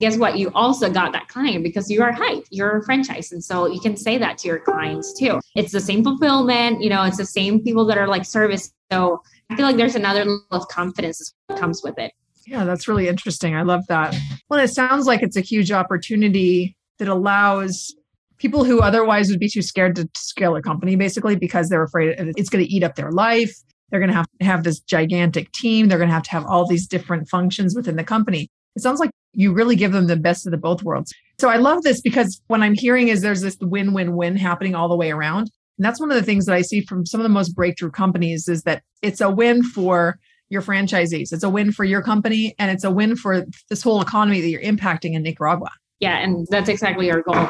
Guess 0.00 0.16
what? 0.16 0.38
You 0.38 0.50
also 0.54 0.88
got 0.88 1.12
that 1.12 1.26
client 1.26 1.64
because 1.64 1.90
you 1.90 2.02
are 2.02 2.12
Hite, 2.12 2.46
you're 2.50 2.78
a 2.78 2.84
franchise. 2.84 3.32
And 3.32 3.42
so 3.42 3.66
you 3.66 3.80
can 3.80 3.96
say 3.96 4.16
that 4.18 4.38
to 4.38 4.48
your 4.48 4.60
clients 4.60 5.12
too. 5.12 5.40
It's 5.56 5.72
the 5.72 5.80
same 5.80 6.04
fulfillment, 6.04 6.80
you 6.80 6.88
know, 6.88 7.02
it's 7.02 7.16
the 7.16 7.26
same 7.26 7.60
people 7.62 7.84
that 7.86 7.98
are 7.98 8.06
like 8.06 8.24
service. 8.24 8.72
So 8.92 9.22
I 9.50 9.56
feel 9.56 9.66
like 9.66 9.76
there's 9.76 9.96
another 9.96 10.24
level 10.24 10.44
of 10.52 10.68
confidence 10.68 11.34
that 11.48 11.58
comes 11.58 11.82
with 11.82 11.98
it. 11.98 12.12
Yeah, 12.46 12.64
that's 12.64 12.86
really 12.86 13.08
interesting. 13.08 13.56
I 13.56 13.62
love 13.62 13.86
that. 13.88 14.14
Well, 14.48 14.60
it 14.60 14.68
sounds 14.68 15.06
like 15.06 15.22
it's 15.22 15.36
a 15.36 15.40
huge 15.40 15.72
opportunity 15.72 16.76
that 16.98 17.08
allows 17.08 17.94
people 18.38 18.64
who 18.64 18.80
otherwise 18.80 19.30
would 19.30 19.40
be 19.40 19.50
too 19.50 19.62
scared 19.62 19.96
to 19.96 20.08
scale 20.16 20.54
a 20.54 20.62
company 20.62 20.94
basically 20.94 21.34
because 21.34 21.68
they're 21.68 21.82
afraid 21.82 22.14
it's 22.36 22.48
going 22.48 22.64
to 22.64 22.72
eat 22.72 22.84
up 22.84 22.94
their 22.94 23.10
life. 23.10 23.52
They're 23.90 24.00
going 24.00 24.10
to 24.10 24.16
have 24.16 24.28
to 24.38 24.46
have 24.46 24.64
this 24.64 24.80
gigantic 24.80 25.50
team. 25.52 25.88
They're 25.88 25.98
going 25.98 26.08
to 26.08 26.14
have 26.14 26.22
to 26.24 26.30
have 26.30 26.46
all 26.46 26.66
these 26.66 26.86
different 26.86 27.28
functions 27.28 27.74
within 27.74 27.96
the 27.96 28.04
company. 28.04 28.48
It 28.76 28.82
sounds 28.82 29.00
like 29.00 29.10
you 29.32 29.52
really 29.52 29.76
give 29.76 29.92
them 29.92 30.06
the 30.06 30.16
best 30.16 30.46
of 30.46 30.52
the 30.52 30.58
both 30.58 30.82
worlds. 30.82 31.12
So 31.40 31.48
I 31.48 31.56
love 31.56 31.82
this 31.82 32.00
because 32.00 32.40
what 32.48 32.60
I'm 32.60 32.74
hearing 32.74 33.08
is 33.08 33.20
there's 33.20 33.42
this 33.42 33.56
win 33.60 33.92
win 33.92 34.16
win 34.16 34.36
happening 34.36 34.74
all 34.74 34.88
the 34.88 34.96
way 34.96 35.10
around. 35.10 35.50
And 35.78 35.84
that's 35.84 36.00
one 36.00 36.10
of 36.10 36.16
the 36.16 36.24
things 36.24 36.46
that 36.46 36.54
I 36.54 36.62
see 36.62 36.80
from 36.80 37.06
some 37.06 37.20
of 37.20 37.22
the 37.22 37.28
most 37.28 37.50
breakthrough 37.50 37.92
companies 37.92 38.48
is 38.48 38.62
that 38.62 38.82
it's 39.02 39.20
a 39.20 39.30
win 39.30 39.62
for 39.62 40.18
your 40.48 40.62
franchisees. 40.62 41.32
It's 41.32 41.44
a 41.44 41.48
win 41.48 41.72
for 41.72 41.84
your 41.84 42.02
company 42.02 42.54
and 42.58 42.70
it's 42.70 42.84
a 42.84 42.90
win 42.90 43.14
for 43.16 43.44
this 43.68 43.82
whole 43.82 44.00
economy 44.00 44.40
that 44.40 44.48
you're 44.48 44.62
impacting 44.62 45.14
in 45.14 45.22
Nicaragua. 45.22 45.70
Yeah, 46.00 46.18
and 46.18 46.46
that's 46.50 46.68
exactly 46.68 47.10
our 47.10 47.22
goal. 47.22 47.48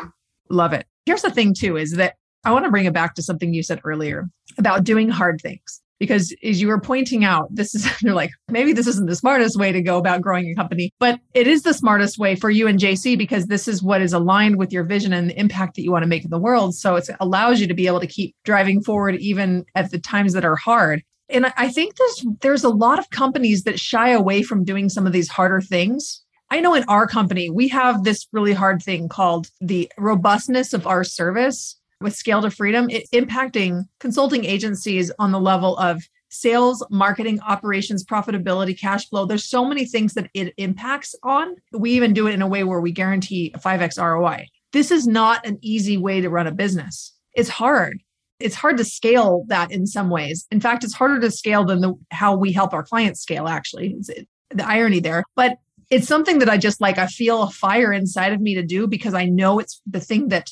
Love 0.51 0.73
it. 0.73 0.87
Here's 1.07 1.23
the 1.23 1.31
thing 1.31 1.55
too 1.55 1.77
is 1.77 1.93
that 1.93 2.17
I 2.45 2.53
want 2.53 2.65
to 2.65 2.71
bring 2.71 2.87
it 2.87 2.93
back 2.93 3.15
to 3.15 3.23
something 3.23 3.55
you 3.55 3.63
said 3.63 3.81
earlier 3.85 4.29
about 4.59 4.85
doing 4.85 5.09
hard 5.09 5.41
things. 5.41 5.81
Because 5.99 6.35
as 6.45 6.61
you 6.61 6.69
were 6.69 6.81
pointing 6.81 7.25
out, 7.25 7.49
this 7.51 7.75
is, 7.75 7.89
you're 8.03 8.15
like, 8.15 8.31
maybe 8.49 8.73
this 8.73 8.87
isn't 8.87 9.09
the 9.09 9.17
smartest 9.17 9.59
way 9.59 9.73
to 9.73 9.83
go 9.83 9.99
about 9.99 10.23
growing 10.23 10.51
a 10.51 10.55
company, 10.55 10.93
but 10.99 11.19
it 11.35 11.47
is 11.47 11.63
the 11.63 11.75
smartest 11.75 12.19
way 12.19 12.35
for 12.35 12.51
you 12.51 12.69
and 12.69 12.79
JC 12.79 13.17
because 13.17 13.47
this 13.47 13.69
is 13.69 13.83
what 13.83 14.03
is 14.03 14.13
aligned 14.13 14.57
with 14.57 14.73
your 14.73 14.85
vision 14.85 15.13
and 15.13 15.31
the 15.31 15.39
impact 15.39 15.77
that 15.77 15.83
you 15.83 15.91
want 15.91 16.03
to 16.03 16.09
make 16.09 16.25
in 16.25 16.31
the 16.31 16.39
world. 16.39 16.75
So 16.75 16.97
it 16.97 17.09
allows 17.21 17.61
you 17.61 17.67
to 17.67 17.75
be 17.75 17.87
able 17.87 18.01
to 18.01 18.07
keep 18.07 18.35
driving 18.45 18.83
forward 18.83 19.17
even 19.17 19.65
at 19.75 19.91
the 19.91 19.99
times 19.99 20.33
that 20.35 20.45
are 20.45 20.57
hard. 20.57 21.03
And 21.29 21.53
I 21.57 21.69
think 21.69 21.97
there's 21.97 22.27
there's 22.41 22.65
a 22.65 22.71
lot 22.71 22.99
of 22.99 23.11
companies 23.11 23.65
that 23.65 23.79
shy 23.79 24.11
away 24.11 24.43
from 24.43 24.65
doing 24.65 24.89
some 24.89 25.07
of 25.07 25.13
these 25.13 25.29
harder 25.29 25.61
things. 25.61 26.23
I 26.51 26.61
know 26.61 26.75
in 26.75 26.85
our 26.85 27.07
company, 27.07 27.51
we 27.51 27.69
have 27.69 28.05
this 28.05 28.27
really 28.33 28.55
hard 28.55 28.83
thing 28.83 29.09
called 29.09 29.49
the 29.61 29.93
robustness 29.99 30.73
of 30.73 30.87
our 30.87 31.05
service 31.05 31.78
with 32.01 32.15
Scale 32.15 32.43
to 32.43 32.51
Freedom, 32.51 32.89
it, 32.91 33.09
impacting 33.13 33.85
consulting 33.99 34.45
agencies 34.45 35.11
on 35.19 35.33
the 35.33 35.41
level 35.41 35.77
of 35.79 36.03
sales, 36.31 36.85
marketing, 36.91 37.41
operations, 37.41 38.05
profitability, 38.05 38.79
cash 38.79 39.09
flow. 39.09 39.25
There's 39.25 39.49
so 39.49 39.65
many 39.65 39.85
things 39.85 40.15
that 40.15 40.31
it 40.35 40.53
impacts 40.59 41.15
on. 41.23 41.57
We 41.73 41.93
even 41.93 42.13
do 42.13 42.27
it 42.27 42.35
in 42.35 42.43
a 42.43 42.47
way 42.47 42.65
where 42.65 42.81
we 42.81 42.93
guarantee 42.93 43.53
a 43.55 43.59
5x 43.59 44.03
ROI. 44.03 44.47
This 44.73 44.91
is 44.91 45.07
not 45.07 45.47
an 45.47 45.59
easy 45.63 45.97
way 45.97 46.21
to 46.21 46.29
run 46.29 46.47
a 46.47 46.53
business. 46.53 47.15
It's 47.35 47.49
hard 47.49 48.03
it's 48.41 48.55
hard 48.55 48.77
to 48.77 48.85
scale 48.85 49.45
that 49.49 49.71
in 49.71 49.87
some 49.87 50.11
ways. 50.11 50.47
In 50.51 50.61
fact, 50.61 50.85
it's 50.85 50.95
harder 50.95 51.21
to 51.21 51.31
scale 51.31 51.65
than 51.65 51.81
the, 51.81 51.95
how 52.11 52.37
we 52.37 52.53
help 52.53 52.73
our 52.73 52.83
clients 52.83 53.21
scale, 53.21 53.49
actually. 53.49 53.95
It's, 53.99 54.09
it, 54.09 54.29
the 54.51 54.67
irony 54.67 55.01
there. 55.01 55.25
But 55.35 55.59
it's 55.91 56.07
something 56.07 56.39
that 56.39 56.49
I 56.49 56.57
just 56.57 56.81
like, 56.81 56.99
I 56.99 57.07
feel 57.07 57.43
a 57.43 57.51
fire 57.51 57.93
inside 57.93 58.33
of 58.33 58.41
me 58.41 58.55
to 58.55 58.63
do 58.63 58.87
because 58.87 59.15
I 59.15 59.25
know 59.25 59.59
it's 59.59 59.81
the 59.87 60.01
thing 60.01 60.29
that 60.29 60.51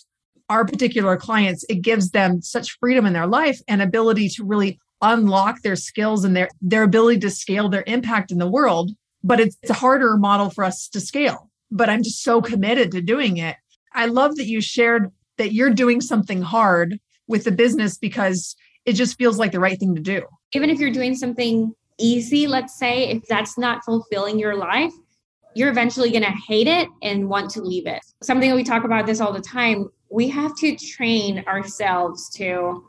our 0.48 0.64
particular 0.64 1.16
clients, 1.16 1.64
it 1.68 1.82
gives 1.82 2.10
them 2.10 2.40
such 2.42 2.78
freedom 2.78 3.06
in 3.06 3.12
their 3.12 3.26
life 3.26 3.60
and 3.68 3.82
ability 3.82 4.28
to 4.30 4.44
really 4.44 4.78
unlock 5.02 5.62
their 5.62 5.76
skills 5.76 6.24
and 6.24 6.36
their, 6.36 6.48
their 6.60 6.82
ability 6.82 7.20
to 7.20 7.30
scale 7.30 7.68
their 7.68 7.84
impact 7.86 8.30
in 8.30 8.38
the 8.38 8.48
world. 8.48 8.92
But 9.22 9.40
it's, 9.40 9.56
it's 9.62 9.70
a 9.70 9.74
harder 9.74 10.16
model 10.16 10.50
for 10.50 10.64
us 10.64 10.88
to 10.88 11.00
scale. 11.00 11.50
But 11.70 11.88
I'm 11.88 12.02
just 12.02 12.22
so 12.22 12.40
committed 12.40 12.92
to 12.92 13.00
doing 13.00 13.38
it. 13.38 13.56
I 13.92 14.06
love 14.06 14.36
that 14.36 14.46
you 14.46 14.60
shared 14.60 15.10
that 15.38 15.52
you're 15.52 15.70
doing 15.70 16.00
something 16.00 16.42
hard 16.42 16.98
with 17.26 17.44
the 17.44 17.52
business 17.52 17.98
because 17.98 18.54
it 18.84 18.92
just 18.92 19.18
feels 19.18 19.38
like 19.38 19.52
the 19.52 19.60
right 19.60 19.78
thing 19.78 19.94
to 19.94 20.00
do. 20.00 20.22
Even 20.52 20.70
if 20.70 20.78
you're 20.78 20.92
doing 20.92 21.14
something 21.14 21.74
easy, 21.98 22.46
let's 22.46 22.78
say, 22.78 23.08
if 23.08 23.22
that's 23.28 23.58
not 23.58 23.84
fulfilling 23.84 24.38
your 24.38 24.56
life, 24.56 24.92
you're 25.56 25.70
eventually 25.70 26.10
going 26.10 26.22
to 26.22 26.34
hate 26.46 26.66
it 26.66 26.86
and 27.02 27.28
want 27.28 27.50
to 27.50 27.62
leave 27.62 27.86
it. 27.86 28.02
Something 28.22 28.54
we 28.54 28.62
talk 28.62 28.84
about 28.84 29.06
this 29.06 29.20
all 29.20 29.32
the 29.32 29.40
time. 29.40 29.88
We 30.10 30.28
have 30.28 30.54
to 30.58 30.76
train 30.76 31.42
ourselves 31.48 32.28
to 32.36 32.84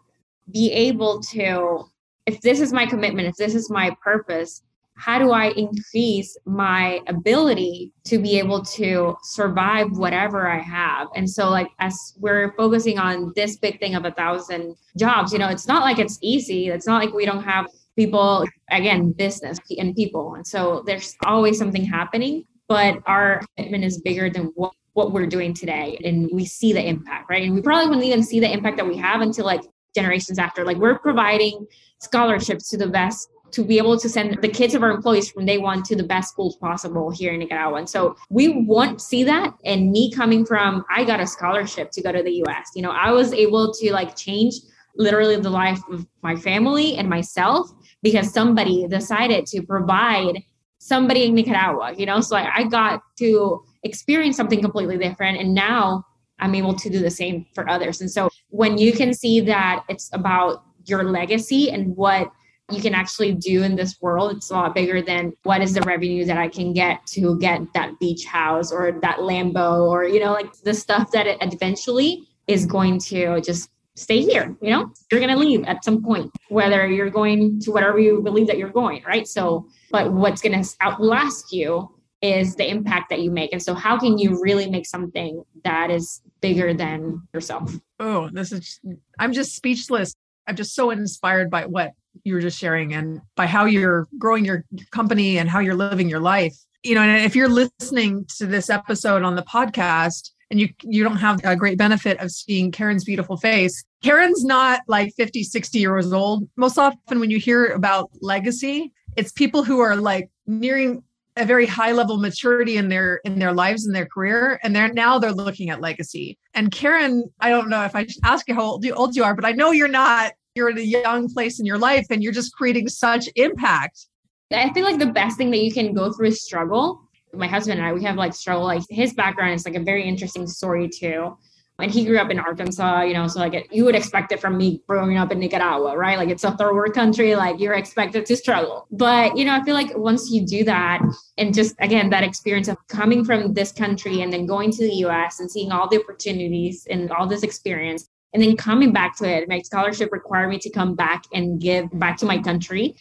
be 0.52 0.72
able 0.74 1.22
to, 1.22 1.86
if 2.26 2.42
this 2.42 2.60
is 2.60 2.74
my 2.74 2.86
commitment, 2.86 3.30
if 3.30 3.38
this 3.38 3.56
is 3.56 3.70
my 3.70 3.96
purpose, 4.04 4.64
how 4.98 5.18
do 5.18 5.32
I 5.32 5.52
increase 5.52 6.36
my 6.46 7.00
ability 7.08 7.94
to 8.06 8.18
be 8.18 8.38
able 8.38 8.64
to 8.66 9.16
survive 9.24 9.98
whatever 9.98 10.50
I 10.50 10.60
have? 10.60 11.08
And 11.16 11.30
so, 11.30 11.50
like, 11.50 11.70
as 11.80 12.16
we're 12.20 12.52
focusing 12.58 12.98
on 13.00 13.32
this 13.36 13.58
big 13.58 13.80
thing 13.80 13.96
of 13.96 14.04
a 14.04 14.12
thousand 14.12 14.76
jobs, 14.98 15.32
you 15.32 15.40
know, 15.40 15.48
it's 15.50 15.68
not 15.68 15.84
like 15.84 16.00
it's 16.00 16.18
easy. 16.22 16.68
It's 16.68 16.88
not 16.88 17.02
like 17.02 17.14
we 17.14 17.26
don't 17.26 17.44
have 17.44 17.68
people, 17.96 18.46
again, 18.72 19.12
business 19.12 19.60
and 19.78 19.96
people. 19.96 20.34
And 20.34 20.46
so, 20.46 20.84
there's 20.86 21.16
always 21.26 21.58
something 21.60 21.86
happening, 21.86 22.44
but 22.68 23.02
our 23.06 23.42
commitment 23.56 23.84
is 23.84 24.02
bigger 24.02 24.30
than 24.30 24.46
what 24.56 24.74
what 24.94 25.12
we're 25.12 25.28
doing 25.28 25.54
today 25.54 25.96
and 26.04 26.28
we 26.34 26.44
see 26.44 26.74
the 26.74 26.84
impact 26.84 27.30
right 27.30 27.44
and 27.44 27.54
we 27.54 27.62
probably 27.62 27.88
wouldn't 27.88 28.06
even 28.06 28.24
see 28.24 28.40
the 28.40 28.52
impact 28.52 28.78
that 28.78 28.88
we 28.88 28.98
have 28.98 29.22
until 29.22 29.46
like 29.46 29.62
generations 29.94 30.40
after 30.40 30.66
like 30.66 30.78
we're 30.78 30.98
providing 30.98 31.68
scholarships 32.00 32.70
to 32.70 32.78
the 32.78 32.88
best 32.88 33.30
to 33.52 33.64
be 33.64 33.78
able 33.78 33.98
to 33.98 34.10
send 34.10 34.38
the 34.42 34.48
kids 34.48 34.76
of 34.76 34.84
our 34.84 34.92
employees 34.92 35.32
from 35.32 35.46
day 35.46 35.58
one 35.58 35.84
to 35.84 35.96
the 35.96 36.04
best 36.04 36.32
schools 36.32 36.58
possible 36.58 37.10
here 37.10 37.34
in 37.34 37.40
Nicaragua. 37.40 37.80
And 37.80 37.90
so 37.90 38.16
we 38.30 38.50
want 38.50 39.00
to 39.00 39.06
see 39.06 39.24
that. 39.24 39.54
And 39.66 39.92
me 39.92 40.12
coming 40.12 40.46
from, 40.46 40.84
I 40.90 41.04
got 41.04 41.20
a 41.20 41.28
scholarship 41.28 41.92
to 41.92 42.02
go 42.02 42.12
to 42.12 42.22
the 42.22 42.44
US. 42.46 42.72
You 42.76 42.82
know, 42.82 42.92
I 42.92 43.12
was 43.12 43.34
able 43.34 43.74
to 43.74 43.94
like 43.94 44.16
change 44.16 44.56
literally 44.96 45.38
the 45.38 45.50
life 45.50 45.80
of 45.92 46.06
my 46.24 46.36
family 46.36 46.98
and 46.98 47.10
myself 47.10 47.72
because 48.02 48.32
somebody 48.32 48.88
decided 48.88 49.46
to 49.48 49.62
provide 49.62 50.44
somebody 50.88 51.26
in 51.26 51.36
Nicaragua, 51.36 51.93
you 51.97 52.06
know, 52.06 52.21
so 52.21 52.36
like 52.36 52.47
I 52.54 52.63
got 52.63 53.02
to 53.17 53.62
experience 53.84 54.38
something 54.38 54.62
completely 54.62 54.97
different. 54.97 55.38
And 55.38 55.54
now 55.54 56.06
I'm 56.39 56.56
able 56.56 56.73
to 56.76 56.89
do 56.89 57.00
the 57.00 57.12
same 57.12 57.45
for 57.54 57.69
others. 57.69 58.00
And 58.00 58.10
so 58.10 58.30
when 58.50 58.78
you 58.78 58.93
can 58.93 59.13
see 59.13 59.41
that 59.41 59.84
it's 59.89 60.10
about 60.13 60.63
your 60.86 61.04
legacy 61.04 61.69
and 61.71 61.95
what 61.97 62.32
you 62.71 62.82
can 62.82 62.93
actually 62.93 63.34
do 63.34 63.63
in 63.63 63.76
this 63.76 64.02
world 64.02 64.36
it's 64.36 64.50
a 64.50 64.54
lot 64.54 64.76
bigger 64.76 65.02
than 65.02 65.32
what 65.43 65.62
is 65.62 65.73
the 65.73 65.82
revenue 65.84 66.26
that 66.26 66.38
i 66.38 66.50
can 66.50 66.73
get 66.73 67.06
to 67.08 67.39
get 67.39 67.62
that 67.73 67.97
beach 67.97 68.26
house 68.26 68.73
or 68.73 69.00
that 69.02 69.19
lambo 69.19 69.88
or 69.88 70.04
you 70.04 70.19
know 70.19 70.34
like 70.34 70.52
the 70.63 70.73
stuff 70.73 71.10
that 71.12 71.26
it 71.28 71.38
eventually 71.41 72.28
is 72.47 72.65
going 72.65 73.00
to 73.00 73.39
just 73.39 73.69
stay 73.98 74.22
here 74.22 74.56
you 74.62 74.70
know? 74.70 74.92
You're 75.12 75.20
going 75.20 75.34
to 75.34 75.40
leave 75.40 75.66
at 75.66 75.84
some 75.84 76.04
point 76.04 76.32
whether 76.50 76.88
you're 76.88 77.10
going 77.10 77.60
to 77.62 77.72
whatever 77.72 78.00
you 78.00 78.22
believe 78.22 78.48
that 78.48 78.58
you're 78.58 78.70
going 78.70 79.04
right? 79.04 79.28
So 79.28 79.68
but 79.92 80.14
what's 80.14 80.42
going 80.42 80.62
to 80.62 80.70
outlast 80.82 81.52
you 81.52 81.94
is 82.22 82.56
the 82.56 82.68
impact 82.68 83.10
that 83.10 83.22
you 83.22 83.30
make. 83.30 83.54
And 83.54 83.62
so 83.62 83.74
how 83.74 84.00
can 84.00 84.18
you 84.18 84.42
really 84.42 84.70
make 84.70 84.88
something 84.88 85.44
that 85.64 85.92
is 85.92 86.22
bigger 86.42 86.74
than 86.74 87.22
yourself? 87.34 87.74
Oh 88.00 88.30
this 88.32 88.52
is 88.52 88.80
i'm 89.20 89.34
just 89.34 89.56
speechless. 89.56 90.14
I'm 90.48 90.56
just 90.56 90.76
so 90.76 90.92
inspired 90.92 91.50
by 91.50 91.66
what 91.66 91.92
you 92.24 92.34
were 92.34 92.42
just 92.42 92.58
sharing 92.58 92.94
and 92.94 93.22
by 93.36 93.48
how 93.48 93.66
you're 93.66 94.08
growing 94.18 94.46
your 94.46 94.64
company 94.92 95.38
and 95.38 95.50
how 95.50 95.60
you're 95.60 95.76
living 95.76 96.10
your 96.10 96.22
life. 96.22 96.56
You 96.84 96.96
know, 96.96 97.02
and 97.02 97.26
if 97.26 97.36
you're 97.36 97.50
listening 97.50 98.26
to 98.38 98.46
this 98.46 98.70
episode 98.70 99.24
on 99.24 99.36
the 99.36 99.44
podcast 99.44 100.32
and 100.50 100.60
you 100.60 100.70
you 100.84 101.04
don't 101.04 101.18
have 101.18 101.40
a 101.44 101.56
great 101.56 101.78
benefit 101.78 102.20
of 102.20 102.32
seeing 102.32 102.72
Karen's 102.72 103.04
beautiful 103.04 103.38
face, 103.38 103.84
Karen's 104.04 104.44
not 104.44 104.82
like 104.88 105.14
50, 105.16 105.44
60 105.44 105.80
years 105.80 106.14
old. 106.14 106.48
Most 106.56 106.78
often 106.78 107.20
when 107.20 107.32
you 107.32 107.40
hear 107.40 107.68
about 107.68 108.10
legacy, 108.22 108.92
it's 109.16 109.32
people 109.32 109.64
who 109.64 109.80
are 109.80 109.96
like 109.96 110.30
nearing 110.46 111.04
a 111.36 111.46
very 111.46 111.66
high 111.68 111.92
level 111.92 112.18
maturity 112.18 112.78
in 112.78 112.90
their 112.90 113.18
in 113.24 113.38
their 113.38 113.54
lives 113.54 113.86
and 113.86 113.96
their 113.96 114.08
career 114.08 114.60
and 114.64 114.76
they're 114.76 114.92
now 114.92 115.20
they're 115.20 115.32
looking 115.32 115.70
at 115.70 115.82
legacy. 115.82 116.38
And 116.54 116.72
karen 116.72 117.26
i 117.40 117.50
don't 117.50 117.70
know 117.70 117.84
if 117.84 117.96
i 117.96 118.06
should 118.06 118.24
ask 118.24 118.48
you 118.48 118.56
how 118.56 118.64
old 118.64 118.84
you, 118.84 118.94
old 118.94 119.16
you 119.16 119.24
are 119.24 119.36
but 119.36 119.46
i 119.46 119.52
know 119.52 119.72
you're 119.72 119.88
not 119.88 120.34
you're 120.58 120.70
in 120.70 120.78
a 120.78 120.82
young 120.82 121.32
place 121.32 121.60
in 121.60 121.66
your 121.66 121.78
life 121.78 122.08
and 122.10 122.22
you're 122.22 122.34
just 122.34 122.54
creating 122.54 122.90
such 122.90 123.30
impact. 123.36 124.08
I 124.52 124.74
feel 124.74 124.84
like 124.84 124.98
the 124.98 125.06
best 125.06 125.38
thing 125.38 125.52
that 125.52 125.62
you 125.62 125.72
can 125.72 125.94
go 125.94 126.12
through 126.12 126.30
is 126.30 126.44
struggle 126.44 127.07
my 127.34 127.48
husband 127.48 127.80
and 127.80 127.88
i 127.88 127.94
we 127.94 128.04
have 128.04 128.16
like 128.16 128.34
struggle 128.34 128.63
like 128.63 128.84
his 128.90 129.13
background 129.13 129.54
is 129.54 129.66
like 129.66 129.76
a 129.76 129.84
very 129.84 130.04
interesting 130.04 130.48
story 130.48 130.90
too 130.90 131.36
and 131.80 131.92
he 131.92 132.06
grew 132.06 132.18
up 132.18 132.32
in 132.32 132.40
Arkansas, 132.40 133.02
you 133.04 133.13
know, 133.13 133.28
so 133.28 133.40
like 133.40 133.54
it, 133.54 133.68
you 133.72 133.86
would 133.86 133.96
expect 133.96 134.32
it 134.32 134.40
from 134.40 134.58
me 134.58 134.82
growing 134.88 135.18
up 135.18 135.32
in 135.32 135.40
Nicaragua, 135.40 135.96
right? 135.96 136.18
Like 136.18 136.30
it's 136.30 136.44
a 136.44 136.52
third 136.58 136.74
world 136.74 136.94
country, 136.94 137.36
like 137.36 137.60
you're 137.60 137.76
expected 137.76 138.26
to 138.26 138.36
struggle. 138.36 138.88
But, 138.92 139.38
you 139.38 139.46
know, 139.46 139.54
I 139.54 139.63
feel 139.63 139.76
like 139.76 139.96
once 139.96 140.32
you 140.32 140.46
do 140.46 140.63
that 140.63 141.02
and 141.38 141.54
just 141.54 141.76
again, 141.80 142.10
that 142.10 142.24
experience 142.24 142.68
of 142.68 142.78
coming 142.88 143.24
from 143.24 143.54
this 143.54 143.72
country 143.72 144.22
and 144.22 144.34
then 144.34 144.48
going 144.48 144.72
to 144.72 144.88
the 144.88 144.96
US 145.06 145.40
and 145.40 145.52
seeing 145.52 145.72
all 145.72 145.88
the 145.88 146.02
opportunities 146.02 146.88
and 146.90 147.12
all 147.12 147.28
this 147.28 147.44
experience, 147.44 148.10
and 148.34 148.42
then 148.42 148.58
coming 148.58 148.92
back 148.92 149.16
to 149.18 149.30
it, 149.30 149.48
my 149.48 149.62
scholarship 149.62 150.12
required 150.12 150.50
me 150.50 150.60
to 150.60 150.70
come 150.72 150.96
back 150.96 151.24
and 151.34 151.62
give 151.62 151.88
back 152.00 152.18
to 152.18 152.26
my 152.26 152.40
country. 152.42 152.96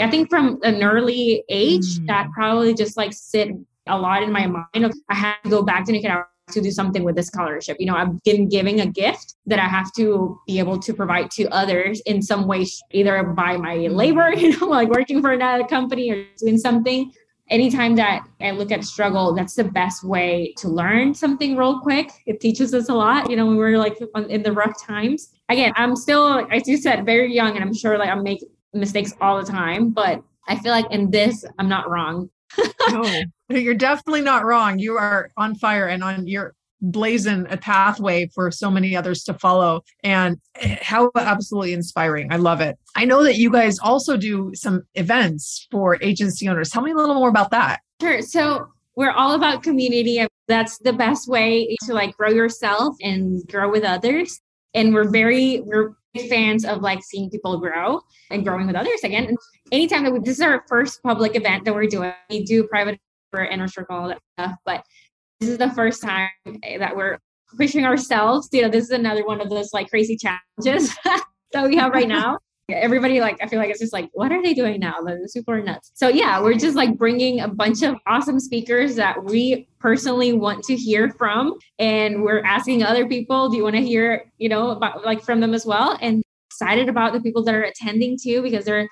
I 0.00 0.10
think 0.10 0.28
from 0.28 0.58
an 0.62 0.82
early 0.82 1.44
age, 1.48 1.98
mm. 1.98 2.06
that 2.06 2.30
probably 2.32 2.74
just 2.74 2.96
like 2.96 3.12
sit 3.12 3.50
a 3.86 3.98
lot 3.98 4.22
in 4.22 4.32
my 4.32 4.46
mind 4.46 4.84
of 4.84 4.94
I 5.08 5.14
have 5.14 5.42
to 5.42 5.50
go 5.50 5.62
back 5.62 5.84
to 5.86 5.92
Nicaragua 5.92 6.26
to 6.52 6.60
do 6.60 6.70
something 6.70 7.04
with 7.04 7.16
this 7.16 7.26
scholarship. 7.26 7.76
You 7.78 7.86
know, 7.86 7.94
I'm 7.94 8.18
giving, 8.24 8.48
giving 8.48 8.80
a 8.80 8.86
gift 8.86 9.34
that 9.46 9.58
I 9.58 9.66
have 9.66 9.92
to 9.96 10.38
be 10.46 10.58
able 10.58 10.78
to 10.78 10.94
provide 10.94 11.30
to 11.32 11.48
others 11.48 12.00
in 12.06 12.22
some 12.22 12.46
way, 12.46 12.66
either 12.92 13.22
by 13.22 13.56
my 13.56 13.76
labor, 13.88 14.32
you 14.36 14.58
know, 14.58 14.66
like 14.66 14.88
working 14.88 15.20
for 15.20 15.32
another 15.32 15.64
company 15.64 16.10
or 16.10 16.24
doing 16.38 16.58
something. 16.58 17.12
Anytime 17.50 17.96
that 17.96 18.28
I 18.42 18.50
look 18.50 18.70
at 18.70 18.84
struggle, 18.84 19.34
that's 19.34 19.54
the 19.54 19.64
best 19.64 20.04
way 20.04 20.52
to 20.58 20.68
learn 20.68 21.14
something 21.14 21.56
real 21.56 21.80
quick. 21.80 22.10
It 22.26 22.40
teaches 22.40 22.74
us 22.74 22.90
a 22.90 22.94
lot, 22.94 23.30
you 23.30 23.36
know, 23.36 23.46
when 23.46 23.56
we're 23.56 23.78
like 23.78 23.96
in 24.28 24.42
the 24.42 24.52
rough 24.52 24.74
times. 24.82 25.32
Again, 25.48 25.72
I'm 25.74 25.96
still, 25.96 26.46
as 26.50 26.68
you 26.68 26.76
said, 26.76 27.06
very 27.06 27.34
young, 27.34 27.56
and 27.56 27.64
I'm 27.64 27.72
sure 27.72 27.96
like 27.96 28.10
I 28.10 28.14
make 28.16 28.44
mistakes 28.78 29.14
all 29.20 29.40
the 29.40 29.50
time, 29.50 29.90
but 29.90 30.22
I 30.48 30.56
feel 30.56 30.72
like 30.72 30.90
in 30.90 31.10
this, 31.10 31.44
I'm 31.58 31.68
not 31.68 31.90
wrong. 31.90 32.30
no, 32.90 33.22
you're 33.50 33.74
definitely 33.74 34.22
not 34.22 34.44
wrong. 34.44 34.78
You 34.78 34.96
are 34.96 35.30
on 35.36 35.54
fire 35.54 35.86
and 35.86 36.02
on 36.02 36.26
your 36.26 36.54
blazing 36.80 37.46
a 37.50 37.56
pathway 37.56 38.28
for 38.28 38.50
so 38.50 38.70
many 38.70 38.96
others 38.96 39.24
to 39.24 39.34
follow. 39.34 39.82
And 40.02 40.38
eh, 40.56 40.78
how 40.80 41.10
absolutely 41.16 41.72
inspiring. 41.72 42.32
I 42.32 42.36
love 42.36 42.60
it. 42.60 42.78
I 42.94 43.04
know 43.04 43.22
that 43.24 43.36
you 43.36 43.50
guys 43.50 43.78
also 43.78 44.16
do 44.16 44.52
some 44.54 44.84
events 44.94 45.66
for 45.70 45.98
agency 46.02 46.48
owners. 46.48 46.70
Tell 46.70 46.82
me 46.82 46.92
a 46.92 46.94
little 46.94 47.16
more 47.16 47.28
about 47.28 47.50
that. 47.50 47.80
Sure. 48.00 48.22
So 48.22 48.68
we're 48.96 49.10
all 49.10 49.34
about 49.34 49.62
community 49.62 50.24
that's 50.48 50.78
the 50.78 50.92
best 50.92 51.28
way 51.28 51.76
to 51.84 51.92
like 51.92 52.16
grow 52.16 52.30
yourself 52.30 52.96
and 53.02 53.46
grow 53.48 53.70
with 53.70 53.84
others. 53.84 54.40
And 54.74 54.94
we're 54.94 55.10
very 55.10 55.60
we're 55.60 55.94
fans 56.28 56.64
of 56.64 56.80
like 56.80 57.02
seeing 57.02 57.30
people 57.30 57.58
grow 57.58 58.00
and 58.30 58.44
growing 58.44 58.66
with 58.66 58.74
others 58.74 59.00
again 59.04 59.26
and 59.26 59.36
anytime 59.70 60.02
that 60.02 60.12
we, 60.12 60.18
this 60.20 60.36
is 60.36 60.40
our 60.40 60.64
first 60.68 61.02
public 61.02 61.36
event 61.36 61.64
that 61.64 61.74
we're 61.74 61.86
doing 61.86 62.12
we 62.30 62.42
do 62.44 62.66
private 62.66 62.98
for 63.30 63.44
inner 63.44 63.68
circle, 63.68 63.96
all 63.96 64.08
that 64.08 64.20
stuff. 64.38 64.56
But 64.64 64.84
this 65.40 65.48
is 65.50 65.58
the 65.58 65.70
first 65.70 66.02
time 66.02 66.30
eh, 66.62 66.78
that 66.78 66.96
we're 66.96 67.18
pushing 67.56 67.84
ourselves. 67.84 68.48
You 68.52 68.62
know, 68.62 68.68
this 68.68 68.84
is 68.84 68.90
another 68.90 69.24
one 69.24 69.40
of 69.40 69.50
those 69.50 69.72
like 69.72 69.88
crazy 69.88 70.16
challenges 70.16 70.96
that 71.52 71.68
we 71.68 71.76
have 71.76 71.92
right 71.92 72.08
now. 72.18 72.38
Everybody 72.70 73.20
like 73.20 73.38
I 73.42 73.46
feel 73.46 73.58
like 73.58 73.70
it's 73.70 73.80
just 73.80 73.92
like 73.94 74.10
what 74.12 74.30
are 74.30 74.42
they 74.42 74.52
doing 74.52 74.78
now? 74.78 74.96
They're 75.04 75.26
super 75.26 75.62
nuts. 75.62 75.90
So 75.94 76.08
yeah, 76.08 76.40
we're 76.42 76.54
just 76.54 76.76
like 76.76 76.98
bringing 76.98 77.40
a 77.40 77.48
bunch 77.48 77.82
of 77.82 77.96
awesome 78.06 78.38
speakers 78.38 78.96
that 78.96 79.24
we 79.24 79.66
personally 79.78 80.34
want 80.34 80.64
to 80.64 80.76
hear 80.76 81.10
from, 81.12 81.54
and 81.78 82.22
we're 82.22 82.42
asking 82.44 82.82
other 82.82 83.06
people, 83.06 83.48
do 83.48 83.56
you 83.56 83.62
want 83.62 83.76
to 83.76 83.82
hear 83.82 84.30
you 84.36 84.48
know 84.48 84.70
about 84.70 85.04
like 85.04 85.22
from 85.22 85.40
them 85.40 85.54
as 85.54 85.64
well? 85.64 85.98
And 86.02 86.22
excited 86.50 86.88
about 86.88 87.12
the 87.12 87.20
people 87.20 87.42
that 87.44 87.54
are 87.54 87.62
attending 87.62 88.18
too 88.20 88.42
because 88.42 88.64
they're 88.64 88.88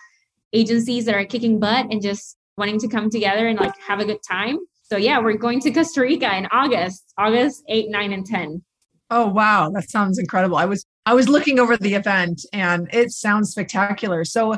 agencies 0.53 1.05
that 1.05 1.15
are 1.15 1.25
kicking 1.25 1.59
butt 1.59 1.87
and 1.91 2.01
just 2.01 2.37
wanting 2.57 2.79
to 2.79 2.89
come 2.89 3.11
together 3.11 3.47
and 3.47 3.59
like 3.59 3.77
have 3.81 4.01
a 4.01 4.05
good 4.05 4.21
time. 4.29 4.59
So 4.85 4.97
yeah, 4.97 5.19
we're 5.19 5.37
going 5.37 5.61
to 5.61 5.71
Costa 5.73 6.01
Rica 6.01 6.35
in 6.37 6.47
August, 6.53 7.13
August 7.19 7.65
8, 7.69 7.91
9, 7.91 8.13
and 8.13 8.25
10. 8.25 8.63
Oh 9.11 9.27
wow, 9.27 9.71
that 9.75 9.91
sounds 9.91 10.19
incredible. 10.19 10.57
I 10.57 10.65
was 10.65 10.85
I 11.07 11.15
was 11.15 11.29
looking 11.29 11.61
over 11.61 11.77
the 11.77 11.95
event 11.95 12.45
and 12.53 12.89
it 12.93 13.13
sounds 13.13 13.51
spectacular. 13.51 14.25
So 14.25 14.57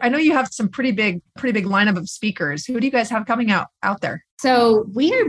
I 0.00 0.08
know 0.08 0.18
you 0.18 0.32
have 0.32 0.48
some 0.52 0.68
pretty 0.68 0.90
big, 0.90 1.22
pretty 1.38 1.52
big 1.52 1.70
lineup 1.70 1.96
of 1.96 2.08
speakers. 2.08 2.66
Who 2.66 2.80
do 2.80 2.86
you 2.86 2.90
guys 2.90 3.08
have 3.10 3.24
coming 3.24 3.52
out 3.52 3.68
out 3.84 4.00
there? 4.00 4.24
So 4.40 4.84
we 4.92 5.14
are 5.14 5.26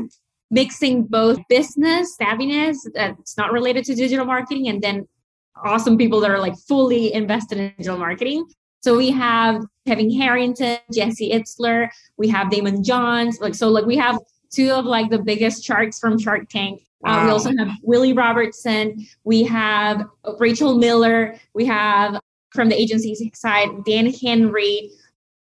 mixing 0.50 1.04
both 1.04 1.38
business 1.48 2.18
savviness 2.20 2.78
that's 2.94 3.38
not 3.38 3.52
related 3.52 3.86
to 3.86 3.96
digital 3.96 4.26
marketing 4.26 4.68
and 4.68 4.82
then 4.82 5.08
awesome 5.64 5.98
people 5.98 6.20
that 6.22 6.32
are 6.32 6.40
like 6.40 6.58
fully 6.68 7.14
invested 7.14 7.60
in 7.60 7.74
digital 7.78 8.00
marketing. 8.00 8.46
So 8.82 8.98
we 8.98 9.12
have 9.12 9.64
Kevin 9.86 10.12
Harrington, 10.12 10.80
Jesse 10.92 11.32
Itzler, 11.32 11.90
we 12.18 12.28
have 12.30 12.48
Daymond 12.48 12.84
Johns. 12.84 13.40
Like 13.40 13.54
so, 13.54 13.70
like 13.70 13.86
we 13.86 13.98
have 13.98 14.20
two 14.52 14.72
of 14.72 14.86
like 14.86 15.10
the 15.10 15.20
biggest 15.20 15.64
sharks 15.64 16.00
from 16.00 16.18
Shark 16.18 16.50
Tank. 16.50 16.82
Wow. 17.02 17.22
Uh, 17.22 17.26
we 17.26 17.32
also 17.32 17.52
have 17.58 17.70
Willie 17.84 18.14
Robertson. 18.14 19.06
We 19.24 19.44
have 19.44 20.04
Rachel 20.40 20.78
Miller. 20.78 21.36
We 21.54 21.66
have 21.66 22.20
from 22.54 22.70
the 22.70 22.76
agency 22.76 23.32
side 23.36 23.70
Dan 23.86 24.12
Henry, 24.12 24.92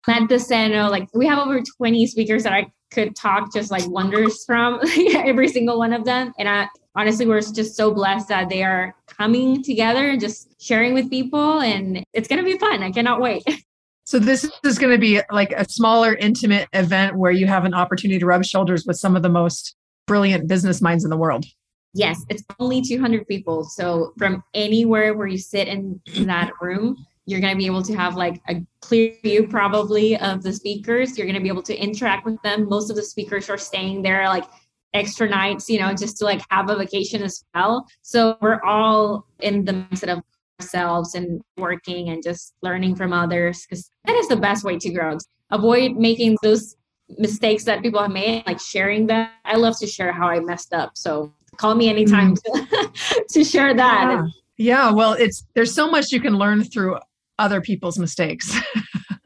Matt 0.06 0.30
DeSeno. 0.30 0.90
Like 0.90 1.08
we 1.14 1.26
have 1.26 1.38
over 1.38 1.60
20 1.60 2.06
speakers 2.06 2.42
that 2.44 2.52
I 2.52 2.72
could 2.90 3.16
talk 3.16 3.52
just 3.52 3.70
like 3.70 3.86
wonders 3.88 4.44
from 4.44 4.80
every 5.14 5.48
single 5.48 5.78
one 5.78 5.92
of 5.92 6.04
them. 6.04 6.32
And 6.38 6.48
I 6.48 6.68
honestly, 6.94 7.26
we're 7.26 7.40
just 7.40 7.76
so 7.76 7.92
blessed 7.92 8.28
that 8.28 8.48
they 8.48 8.62
are 8.62 8.94
coming 9.06 9.62
together 9.62 10.10
and 10.10 10.20
just 10.20 10.48
sharing 10.60 10.94
with 10.94 11.10
people. 11.10 11.60
And 11.60 12.04
it's 12.12 12.28
going 12.28 12.42
to 12.42 12.50
be 12.50 12.58
fun. 12.58 12.82
I 12.82 12.90
cannot 12.90 13.20
wait. 13.20 13.42
So 14.04 14.18
this 14.18 14.50
is 14.64 14.78
going 14.80 14.92
to 14.92 14.98
be 14.98 15.20
like 15.30 15.52
a 15.52 15.64
smaller, 15.64 16.14
intimate 16.16 16.68
event 16.72 17.16
where 17.16 17.30
you 17.30 17.46
have 17.46 17.64
an 17.64 17.72
opportunity 17.72 18.18
to 18.18 18.26
rub 18.26 18.44
shoulders 18.44 18.84
with 18.84 18.96
some 18.96 19.14
of 19.14 19.22
the 19.22 19.28
most 19.28 19.76
brilliant 20.12 20.46
business 20.46 20.82
minds 20.82 21.04
in 21.04 21.10
the 21.10 21.16
world. 21.16 21.46
Yes, 21.94 22.22
it's 22.28 22.44
only 22.60 22.82
200 22.82 23.26
people. 23.26 23.64
So 23.64 24.12
from 24.18 24.44
anywhere 24.52 25.14
where 25.14 25.26
you 25.26 25.38
sit 25.38 25.68
in, 25.68 25.98
that 26.26 26.52
room, 26.60 27.02
you're 27.24 27.40
going 27.40 27.54
to 27.54 27.58
be 27.58 27.64
able 27.64 27.82
to 27.84 27.94
have 27.94 28.14
like 28.14 28.42
a 28.50 28.56
clear 28.82 29.14
view 29.22 29.46
probably 29.48 30.18
of 30.18 30.42
the 30.42 30.52
speakers. 30.52 31.16
You're 31.16 31.26
going 31.26 31.36
to 31.36 31.40
be 31.40 31.48
able 31.48 31.62
to 31.62 31.74
interact 31.74 32.26
with 32.26 32.36
them. 32.42 32.68
Most 32.68 32.90
of 32.90 32.96
the 32.96 33.02
speakers 33.02 33.48
are 33.48 33.56
staying 33.56 34.02
there 34.02 34.28
like 34.28 34.44
extra 34.92 35.26
nights, 35.26 35.70
you 35.70 35.80
know, 35.80 35.94
just 35.94 36.18
to 36.18 36.26
like 36.26 36.42
have 36.50 36.68
a 36.68 36.76
vacation 36.76 37.22
as 37.22 37.42
well. 37.54 37.86
So 38.02 38.36
we're 38.42 38.60
all 38.62 39.24
in 39.40 39.64
the 39.64 39.72
mindset 39.72 40.12
of 40.12 40.22
ourselves 40.60 41.14
and 41.14 41.40
working 41.56 42.10
and 42.10 42.22
just 42.22 42.52
learning 42.60 42.96
from 42.96 43.14
others 43.14 43.64
because 43.64 43.90
that 44.04 44.16
is 44.16 44.28
the 44.28 44.36
best 44.36 44.62
way 44.62 44.76
to 44.76 44.92
grow. 44.92 45.16
Avoid 45.50 45.96
making 45.96 46.36
those 46.42 46.76
mistakes 47.18 47.64
that 47.64 47.82
people 47.82 48.00
have 48.00 48.10
made, 48.10 48.44
like 48.46 48.60
sharing 48.60 49.06
them. 49.06 49.28
I 49.44 49.56
love 49.56 49.78
to 49.80 49.86
share 49.86 50.12
how 50.12 50.28
I 50.28 50.40
messed 50.40 50.72
up. 50.72 50.92
So 50.94 51.32
call 51.56 51.74
me 51.74 51.88
anytime 51.88 52.36
mm. 52.36 52.66
to, 52.66 53.24
to 53.30 53.44
share 53.44 53.74
that. 53.74 54.10
Yeah. 54.10 54.26
yeah, 54.56 54.90
well, 54.90 55.12
it's 55.12 55.46
there's 55.54 55.74
so 55.74 55.90
much 55.90 56.12
you 56.12 56.20
can 56.20 56.36
learn 56.36 56.64
through 56.64 56.98
other 57.38 57.60
people's 57.60 57.98
mistakes. 57.98 58.56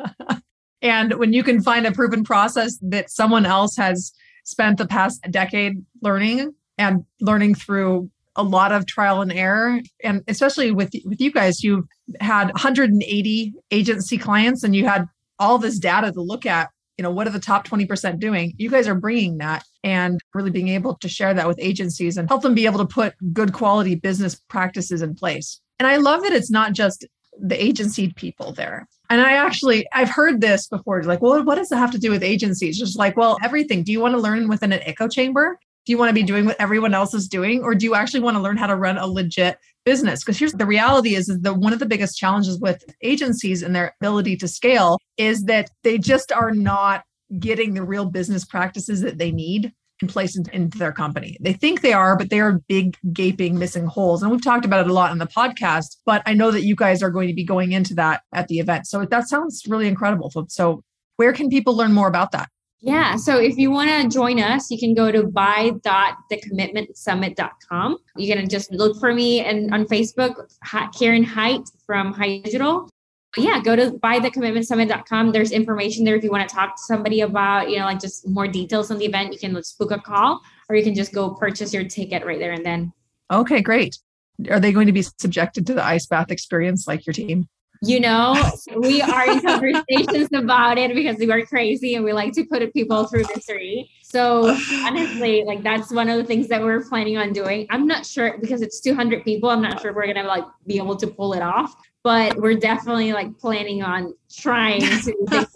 and 0.82 1.14
when 1.14 1.32
you 1.32 1.42
can 1.42 1.60
find 1.62 1.86
a 1.86 1.92
proven 1.92 2.24
process 2.24 2.78
that 2.82 3.10
someone 3.10 3.46
else 3.46 3.76
has 3.76 4.12
spent 4.44 4.78
the 4.78 4.86
past 4.86 5.20
decade 5.30 5.74
learning 6.02 6.54
and 6.78 7.04
learning 7.20 7.54
through 7.54 8.10
a 8.36 8.42
lot 8.42 8.70
of 8.70 8.86
trial 8.86 9.22
and 9.22 9.32
error 9.32 9.80
and 10.04 10.22
especially 10.28 10.70
with 10.70 10.90
with 11.06 11.20
you 11.20 11.32
guys 11.32 11.62
you've 11.62 11.86
had 12.20 12.48
180 12.48 13.54
agency 13.70 14.18
clients 14.18 14.62
and 14.62 14.76
you 14.76 14.86
had 14.86 15.06
all 15.38 15.58
this 15.58 15.78
data 15.78 16.12
to 16.12 16.20
look 16.20 16.44
at 16.44 16.68
you 16.96 17.02
know 17.02 17.10
what 17.10 17.26
are 17.26 17.30
the 17.30 17.38
top 17.38 17.66
20% 17.66 18.18
doing 18.18 18.54
you 18.56 18.70
guys 18.70 18.88
are 18.88 18.94
bringing 18.94 19.38
that 19.38 19.64
and 19.84 20.20
really 20.34 20.50
being 20.50 20.68
able 20.68 20.96
to 20.96 21.08
share 21.08 21.34
that 21.34 21.46
with 21.46 21.58
agencies 21.60 22.16
and 22.16 22.28
help 22.28 22.42
them 22.42 22.54
be 22.54 22.66
able 22.66 22.78
to 22.78 22.86
put 22.86 23.14
good 23.32 23.52
quality 23.52 23.94
business 23.94 24.34
practices 24.48 25.02
in 25.02 25.14
place 25.14 25.60
and 25.78 25.86
i 25.86 25.96
love 25.96 26.22
that 26.22 26.32
it's 26.32 26.50
not 26.50 26.72
just 26.72 27.06
the 27.38 27.62
agency 27.62 28.12
people 28.14 28.52
there 28.52 28.88
and 29.08 29.20
I 29.20 29.34
actually, 29.34 29.86
I've 29.92 30.10
heard 30.10 30.40
this 30.40 30.66
before. 30.66 31.02
Like, 31.04 31.22
well, 31.22 31.42
what 31.44 31.56
does 31.56 31.70
it 31.70 31.76
have 31.76 31.92
to 31.92 31.98
do 31.98 32.10
with 32.10 32.22
agencies? 32.22 32.78
Just 32.78 32.98
like, 32.98 33.16
well, 33.16 33.38
everything. 33.42 33.82
Do 33.82 33.92
you 33.92 34.00
want 34.00 34.14
to 34.14 34.20
learn 34.20 34.48
within 34.48 34.72
an 34.72 34.80
echo 34.82 35.06
chamber? 35.08 35.58
Do 35.84 35.92
you 35.92 35.98
want 35.98 36.10
to 36.10 36.14
be 36.14 36.24
doing 36.24 36.44
what 36.44 36.60
everyone 36.60 36.94
else 36.94 37.14
is 37.14 37.28
doing? 37.28 37.62
Or 37.62 37.74
do 37.74 37.86
you 37.86 37.94
actually 37.94 38.20
want 38.20 38.36
to 38.36 38.42
learn 38.42 38.56
how 38.56 38.66
to 38.66 38.74
run 38.74 38.98
a 38.98 39.06
legit 39.06 39.58
business 39.86 40.22
because 40.22 40.38
here's 40.38 40.52
the 40.52 40.66
reality 40.66 41.14
is, 41.14 41.30
is 41.30 41.40
that 41.40 41.54
one 41.54 41.72
of 41.72 41.78
the 41.78 41.86
biggest 41.86 42.18
challenges 42.18 42.60
with 42.60 42.84
agencies 43.02 43.62
and 43.62 43.74
their 43.74 43.94
ability 44.00 44.36
to 44.36 44.48
scale 44.48 44.98
is 45.16 45.44
that 45.44 45.70
they 45.84 45.96
just 45.96 46.30
are 46.32 46.50
not 46.50 47.04
getting 47.38 47.72
the 47.72 47.82
real 47.82 48.04
business 48.04 48.44
practices 48.44 49.00
that 49.00 49.16
they 49.16 49.32
need 49.32 49.72
in 50.02 50.08
place 50.08 50.36
into 50.36 50.76
their 50.76 50.92
company. 50.92 51.38
They 51.40 51.54
think 51.54 51.80
they 51.80 51.94
are, 51.94 52.16
but 52.16 52.28
they 52.28 52.40
are 52.40 52.60
big, 52.68 52.98
gaping, 53.12 53.58
missing 53.58 53.86
holes. 53.86 54.22
And 54.22 54.30
we've 54.30 54.44
talked 54.44 54.66
about 54.66 54.80
it 54.80 54.90
a 54.90 54.92
lot 54.92 55.12
in 55.12 55.18
the 55.18 55.26
podcast, 55.26 55.96
but 56.04 56.22
I 56.26 56.34
know 56.34 56.50
that 56.50 56.64
you 56.64 56.76
guys 56.76 57.02
are 57.02 57.10
going 57.10 57.28
to 57.28 57.34
be 57.34 57.44
going 57.44 57.72
into 57.72 57.94
that 57.94 58.20
at 58.34 58.48
the 58.48 58.58
event. 58.58 58.86
So 58.86 59.06
that 59.06 59.28
sounds 59.28 59.62
really 59.66 59.88
incredible. 59.88 60.30
So, 60.48 60.82
where 61.16 61.32
can 61.32 61.48
people 61.48 61.74
learn 61.74 61.94
more 61.94 62.08
about 62.08 62.32
that? 62.32 62.50
Yeah. 62.80 63.16
So 63.16 63.38
if 63.38 63.56
you 63.56 63.70
want 63.70 63.88
to 63.90 64.06
join 64.08 64.38
us, 64.38 64.70
you 64.70 64.78
can 64.78 64.92
go 64.94 65.10
to 65.10 65.26
buy.thecommitmentsummit.com. 65.26 67.98
You 68.16 68.34
can 68.34 68.46
just 68.48 68.70
look 68.70 69.00
for 69.00 69.14
me 69.14 69.40
and 69.40 69.74
on 69.74 69.86
Facebook, 69.86 70.34
Karen 70.98 71.24
Hite 71.24 71.68
from 71.86 72.12
Hite 72.12 72.44
Digital. 72.44 72.90
Yeah, 73.36 73.60
go 73.60 73.76
to 73.76 73.92
buythecommitmentsummit.com. 73.92 75.32
There's 75.32 75.52
information 75.52 76.04
there 76.04 76.16
if 76.16 76.24
you 76.24 76.30
want 76.30 76.48
to 76.48 76.54
talk 76.54 76.76
to 76.76 76.82
somebody 76.82 77.20
about, 77.20 77.68
you 77.70 77.78
know, 77.78 77.84
like 77.84 78.00
just 78.00 78.26
more 78.28 78.48
details 78.48 78.90
on 78.90 78.98
the 78.98 79.04
event. 79.04 79.32
You 79.32 79.38
can 79.38 79.52
book 79.78 79.90
a 79.90 79.98
call 79.98 80.40
or 80.68 80.76
you 80.76 80.82
can 80.82 80.94
just 80.94 81.12
go 81.12 81.30
purchase 81.30 81.74
your 81.74 81.84
ticket 81.84 82.24
right 82.24 82.38
there 82.38 82.52
and 82.52 82.64
then. 82.64 82.92
Okay, 83.30 83.60
great. 83.60 83.98
Are 84.50 84.60
they 84.60 84.72
going 84.72 84.86
to 84.86 84.92
be 84.92 85.02
subjected 85.02 85.66
to 85.66 85.74
the 85.74 85.84
ice 85.84 86.06
bath 86.06 86.30
experience 86.30 86.86
like 86.86 87.06
your 87.06 87.12
team? 87.12 87.48
You 87.82 88.00
know 88.00 88.34
we 88.76 89.02
are 89.02 89.30
in 89.30 89.40
conversations 89.40 90.28
about 90.32 90.78
it 90.78 90.94
because 90.94 91.16
we 91.18 91.30
are 91.30 91.44
crazy 91.44 91.94
and 91.94 92.04
we 92.04 92.12
like 92.12 92.32
to 92.32 92.44
put 92.44 92.72
people 92.72 93.04
through 93.06 93.24
misery. 93.34 93.90
So 94.02 94.56
honestly 94.84 95.44
like 95.44 95.62
that's 95.62 95.92
one 95.92 96.08
of 96.08 96.16
the 96.18 96.24
things 96.24 96.48
that 96.48 96.62
we're 96.62 96.82
planning 96.84 97.16
on 97.18 97.32
doing. 97.32 97.66
I'm 97.70 97.86
not 97.86 98.06
sure 98.06 98.38
because 98.38 98.62
it's 98.62 98.80
200 98.80 99.24
people 99.24 99.50
i'm 99.50 99.62
not 99.62 99.80
sure 99.80 99.92
we're 99.92 100.06
gonna 100.06 100.26
like 100.26 100.44
be 100.66 100.76
able 100.76 100.96
to 100.96 101.06
pull 101.06 101.32
it 101.32 101.42
off 101.42 101.74
but 102.02 102.36
we're 102.36 102.54
definitely 102.54 103.12
like 103.12 103.36
planning 103.38 103.82
on 103.82 104.14
trying 104.30 104.80
to 104.80 104.96
think 104.98 105.30
bigger 105.30 105.46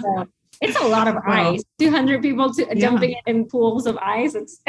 so 0.00 0.26
it's 0.60 0.78
a 0.78 0.86
lot 0.86 1.08
of 1.08 1.14
wow. 1.14 1.52
ice. 1.52 1.62
200 1.78 2.20
people 2.20 2.52
to, 2.52 2.66
yeah. 2.66 2.74
jumping 2.74 3.16
in 3.26 3.46
pools 3.46 3.86
of 3.86 3.96
ice 3.98 4.34
it's 4.34 4.60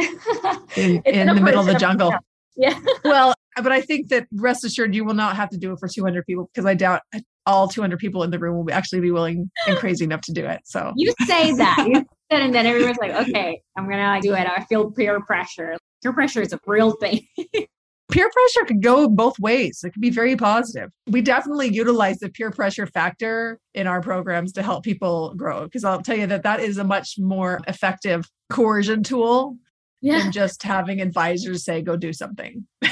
in, 0.78 1.02
it's 1.06 1.18
in 1.18 1.28
the 1.28 1.42
middle 1.42 1.62
of 1.62 1.66
the 1.66 1.76
jungle. 1.76 2.14
yeah. 2.56 2.80
Well 3.04 3.34
but 3.56 3.72
I 3.72 3.82
think 3.82 4.10
that 4.10 4.28
rest 4.34 4.64
assured 4.64 4.96
you 4.96 5.06
will 5.06 5.14
not 5.14 5.36
have 5.36 5.50
to 5.50 5.58
do 5.58 5.74
it 5.74 5.80
for 5.80 5.88
200 5.88 6.26
people 6.26 6.50
because 6.54 6.66
I 6.66 6.74
doubt 6.74 7.02
all 7.46 7.68
200 7.68 8.00
people 8.00 8.24
in 8.24 8.32
the 8.32 8.40
room 8.40 8.64
will 8.64 8.74
actually 8.74 9.02
be 9.02 9.12
willing 9.12 9.50
and 9.68 9.78
crazy 9.78 10.06
enough 10.06 10.22
to 10.22 10.32
do 10.32 10.46
it. 10.46 10.62
So 10.66 10.94
you 10.96 11.14
say 11.26 11.54
that, 11.54 11.86
you 11.88 12.06
said, 12.32 12.42
and 12.42 12.54
then 12.54 12.66
everyone's 12.66 12.98
like, 12.98 13.12
okay, 13.12 13.62
I'm 13.78 13.90
gonna 13.90 14.04
like, 14.04 14.22
do 14.22 14.34
it. 14.34 14.48
I 14.48 14.64
feel 14.66 14.92
peer 14.92 15.20
pressure. 15.22 15.76
Peer 16.04 16.14
pressure 16.14 16.42
is 16.42 16.54
a 16.54 16.60
real 16.66 16.92
thing. 17.00 17.26
peer 18.12 18.30
pressure 18.30 18.66
could 18.66 18.82
go 18.82 19.08
both 19.08 19.40
ways. 19.40 19.82
It 19.84 19.92
could 19.92 20.02
be 20.02 20.10
very 20.10 20.36
positive. 20.36 20.90
We 21.08 21.22
definitely 21.22 21.74
utilize 21.74 22.20
the 22.20 22.30
peer 22.30 22.52
pressure 22.52 22.86
factor 22.86 23.60
in 23.74 23.88
our 23.88 24.02
programs 24.02 24.52
to 24.54 24.64
help 24.64 24.84
people 24.84 25.34
grow 25.36 25.64
because 25.64 25.84
I'll 25.84 26.02
tell 26.02 26.18
you 26.18 26.28
that 26.28 26.44
that 26.44 26.60
is 26.60 26.78
a 26.78 26.84
much 26.84 27.16
more 27.18 27.60
effective 27.68 28.30
coercion 28.50 29.04
tool 29.04 29.58
yeah. 30.02 30.20
than 30.20 30.32
just 30.32 30.64
having 30.64 31.02
advisors 31.02 31.64
say 31.64 31.82
go 31.82 31.96
do 31.96 32.14
something. 32.14 32.68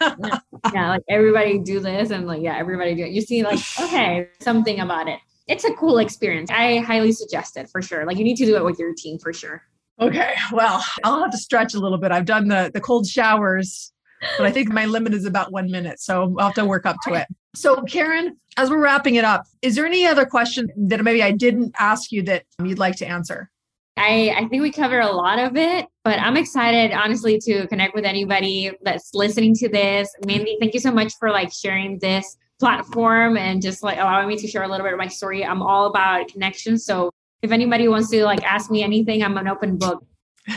yeah, 0.00 0.38
yeah, 0.72 0.88
like 0.88 1.02
everybody 1.08 1.58
do 1.58 1.80
this 1.80 2.10
and 2.10 2.26
like 2.26 2.42
yeah, 2.42 2.56
everybody 2.56 2.94
do 2.94 3.04
it. 3.04 3.12
You 3.12 3.20
see 3.20 3.42
like 3.42 3.60
okay, 3.80 4.28
something 4.40 4.80
about 4.80 5.08
it. 5.08 5.18
It's 5.46 5.64
a 5.64 5.72
cool 5.74 5.98
experience. 5.98 6.50
I 6.50 6.78
highly 6.78 7.12
suggest 7.12 7.56
it 7.56 7.68
for 7.68 7.80
sure. 7.80 8.04
Like 8.04 8.16
you 8.16 8.24
need 8.24 8.36
to 8.36 8.46
do 8.46 8.56
it 8.56 8.64
with 8.64 8.78
your 8.78 8.94
team 8.94 9.18
for 9.18 9.32
sure. 9.32 9.62
Okay, 10.00 10.34
well, 10.52 10.84
I'll 11.04 11.22
have 11.22 11.30
to 11.30 11.38
stretch 11.38 11.74
a 11.74 11.78
little 11.78 11.98
bit. 11.98 12.12
I've 12.12 12.26
done 12.26 12.48
the 12.48 12.70
the 12.72 12.80
cold 12.80 13.06
showers, 13.06 13.92
but 14.36 14.46
I 14.46 14.50
think 14.50 14.70
my 14.70 14.84
limit 14.86 15.14
is 15.14 15.24
about 15.24 15.52
one 15.52 15.70
minute, 15.70 16.00
so 16.00 16.34
I'll 16.38 16.46
have 16.46 16.54
to 16.54 16.66
work 16.66 16.86
up 16.86 16.96
to 17.06 17.14
it. 17.14 17.26
So, 17.54 17.82
Karen, 17.84 18.36
as 18.58 18.68
we're 18.68 18.82
wrapping 18.82 19.14
it 19.14 19.24
up, 19.24 19.46
is 19.62 19.74
there 19.76 19.86
any 19.86 20.06
other 20.06 20.26
question 20.26 20.68
that 20.76 21.02
maybe 21.02 21.22
I 21.22 21.30
didn't 21.30 21.74
ask 21.78 22.12
you 22.12 22.22
that 22.24 22.44
you'd 22.62 22.78
like 22.78 22.96
to 22.96 23.06
answer? 23.06 23.50
I, 23.96 24.34
I 24.36 24.46
think 24.48 24.62
we 24.62 24.70
covered 24.70 25.00
a 25.00 25.12
lot 25.12 25.38
of 25.38 25.56
it, 25.56 25.86
but 26.04 26.18
I'm 26.20 26.36
excited, 26.36 26.92
honestly, 26.92 27.38
to 27.40 27.66
connect 27.68 27.94
with 27.94 28.04
anybody 28.04 28.70
that's 28.82 29.14
listening 29.14 29.54
to 29.54 29.68
this. 29.68 30.14
Mandy, 30.26 30.58
thank 30.60 30.74
you 30.74 30.80
so 30.80 30.92
much 30.92 31.14
for 31.18 31.30
like 31.30 31.50
sharing 31.52 31.98
this 31.98 32.36
platform 32.58 33.36
and 33.36 33.62
just 33.62 33.82
like 33.82 33.98
allowing 33.98 34.28
me 34.28 34.36
to 34.36 34.46
share 34.46 34.62
a 34.62 34.68
little 34.68 34.84
bit 34.84 34.92
of 34.92 34.98
my 34.98 35.08
story. 35.08 35.44
I'm 35.44 35.62
all 35.62 35.86
about 35.86 36.28
connections. 36.28 36.84
So 36.84 37.10
if 37.42 37.52
anybody 37.52 37.88
wants 37.88 38.10
to 38.10 38.24
like 38.24 38.44
ask 38.44 38.70
me 38.70 38.82
anything, 38.82 39.22
I'm 39.22 39.36
an 39.38 39.48
open 39.48 39.78
book. 39.78 40.04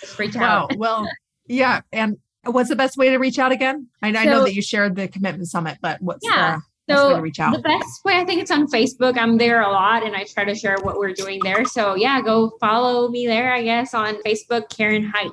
Just 0.00 0.18
reach 0.18 0.34
wow. 0.34 0.64
out. 0.64 0.76
well, 0.76 1.08
yeah. 1.46 1.82
And 1.92 2.18
what's 2.44 2.68
the 2.68 2.76
best 2.76 2.96
way 2.96 3.10
to 3.10 3.18
reach 3.18 3.38
out 3.38 3.52
again? 3.52 3.88
I, 4.02 4.12
so, 4.12 4.18
I 4.18 4.24
know 4.24 4.44
that 4.44 4.54
you 4.54 4.62
shared 4.62 4.96
the 4.96 5.08
commitment 5.08 5.48
summit, 5.48 5.78
but 5.80 6.00
what's 6.00 6.26
yeah. 6.26 6.56
the 6.56 6.62
so 6.96 7.20
reach 7.20 7.40
out? 7.40 7.54
The 7.54 7.62
best 7.62 8.04
way, 8.04 8.16
I 8.16 8.24
think 8.24 8.40
it's 8.40 8.50
on 8.50 8.66
Facebook. 8.68 9.18
I'm 9.18 9.38
there 9.38 9.60
a 9.60 9.68
lot 9.68 10.04
and 10.04 10.14
I 10.14 10.24
try 10.24 10.44
to 10.44 10.54
share 10.54 10.76
what 10.82 10.96
we're 10.98 11.12
doing 11.12 11.40
there. 11.42 11.64
So 11.64 11.94
yeah, 11.94 12.20
go 12.20 12.52
follow 12.60 13.08
me 13.08 13.26
there, 13.26 13.52
I 13.52 13.62
guess, 13.62 13.94
on 13.94 14.22
Facebook, 14.22 14.68
Karen 14.74 15.04
Hite. 15.04 15.30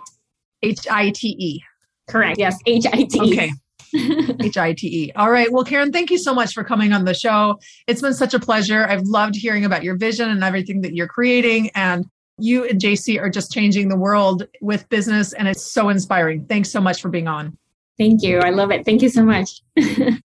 H 0.63 0.87
I 0.89 1.11
T 1.11 1.35
E. 1.39 1.61
Correct. 2.07 2.39
Yes, 2.39 2.57
H 2.65 2.85
I 2.87 3.03
T. 3.03 3.19
Okay. 3.21 3.51
H 4.43 4.57
I 4.57 4.73
T 4.73 4.87
E. 4.87 5.11
All 5.15 5.31
right. 5.31 5.51
Well, 5.51 5.63
Karen, 5.63 5.91
thank 5.91 6.09
you 6.09 6.17
so 6.17 6.33
much 6.33 6.53
for 6.53 6.63
coming 6.63 6.93
on 6.93 7.05
the 7.05 7.13
show. 7.13 7.59
It's 7.87 8.01
been 8.01 8.13
such 8.13 8.33
a 8.33 8.39
pleasure. 8.39 8.85
I've 8.85 9.03
loved 9.03 9.35
hearing 9.35 9.65
about 9.65 9.83
your 9.83 9.97
vision 9.97 10.29
and 10.29 10.43
everything 10.43 10.81
that 10.81 10.93
you're 10.93 11.07
creating. 11.07 11.69
And 11.75 12.05
you 12.39 12.65
and 12.65 12.79
JC 12.79 13.19
are 13.19 13.29
just 13.29 13.51
changing 13.51 13.89
the 13.89 13.97
world 13.97 14.47
with 14.61 14.87
business, 14.89 15.33
and 15.33 15.47
it's 15.47 15.63
so 15.63 15.89
inspiring. 15.89 16.45
Thanks 16.45 16.69
so 16.69 16.79
much 16.79 17.01
for 17.01 17.09
being 17.09 17.27
on. 17.27 17.57
Thank 17.97 18.21
you. 18.21 18.39
I 18.39 18.51
love 18.51 18.71
it. 18.71 18.85
Thank 18.85 19.01
you 19.01 19.09
so 19.09 19.23
much. 19.23 19.61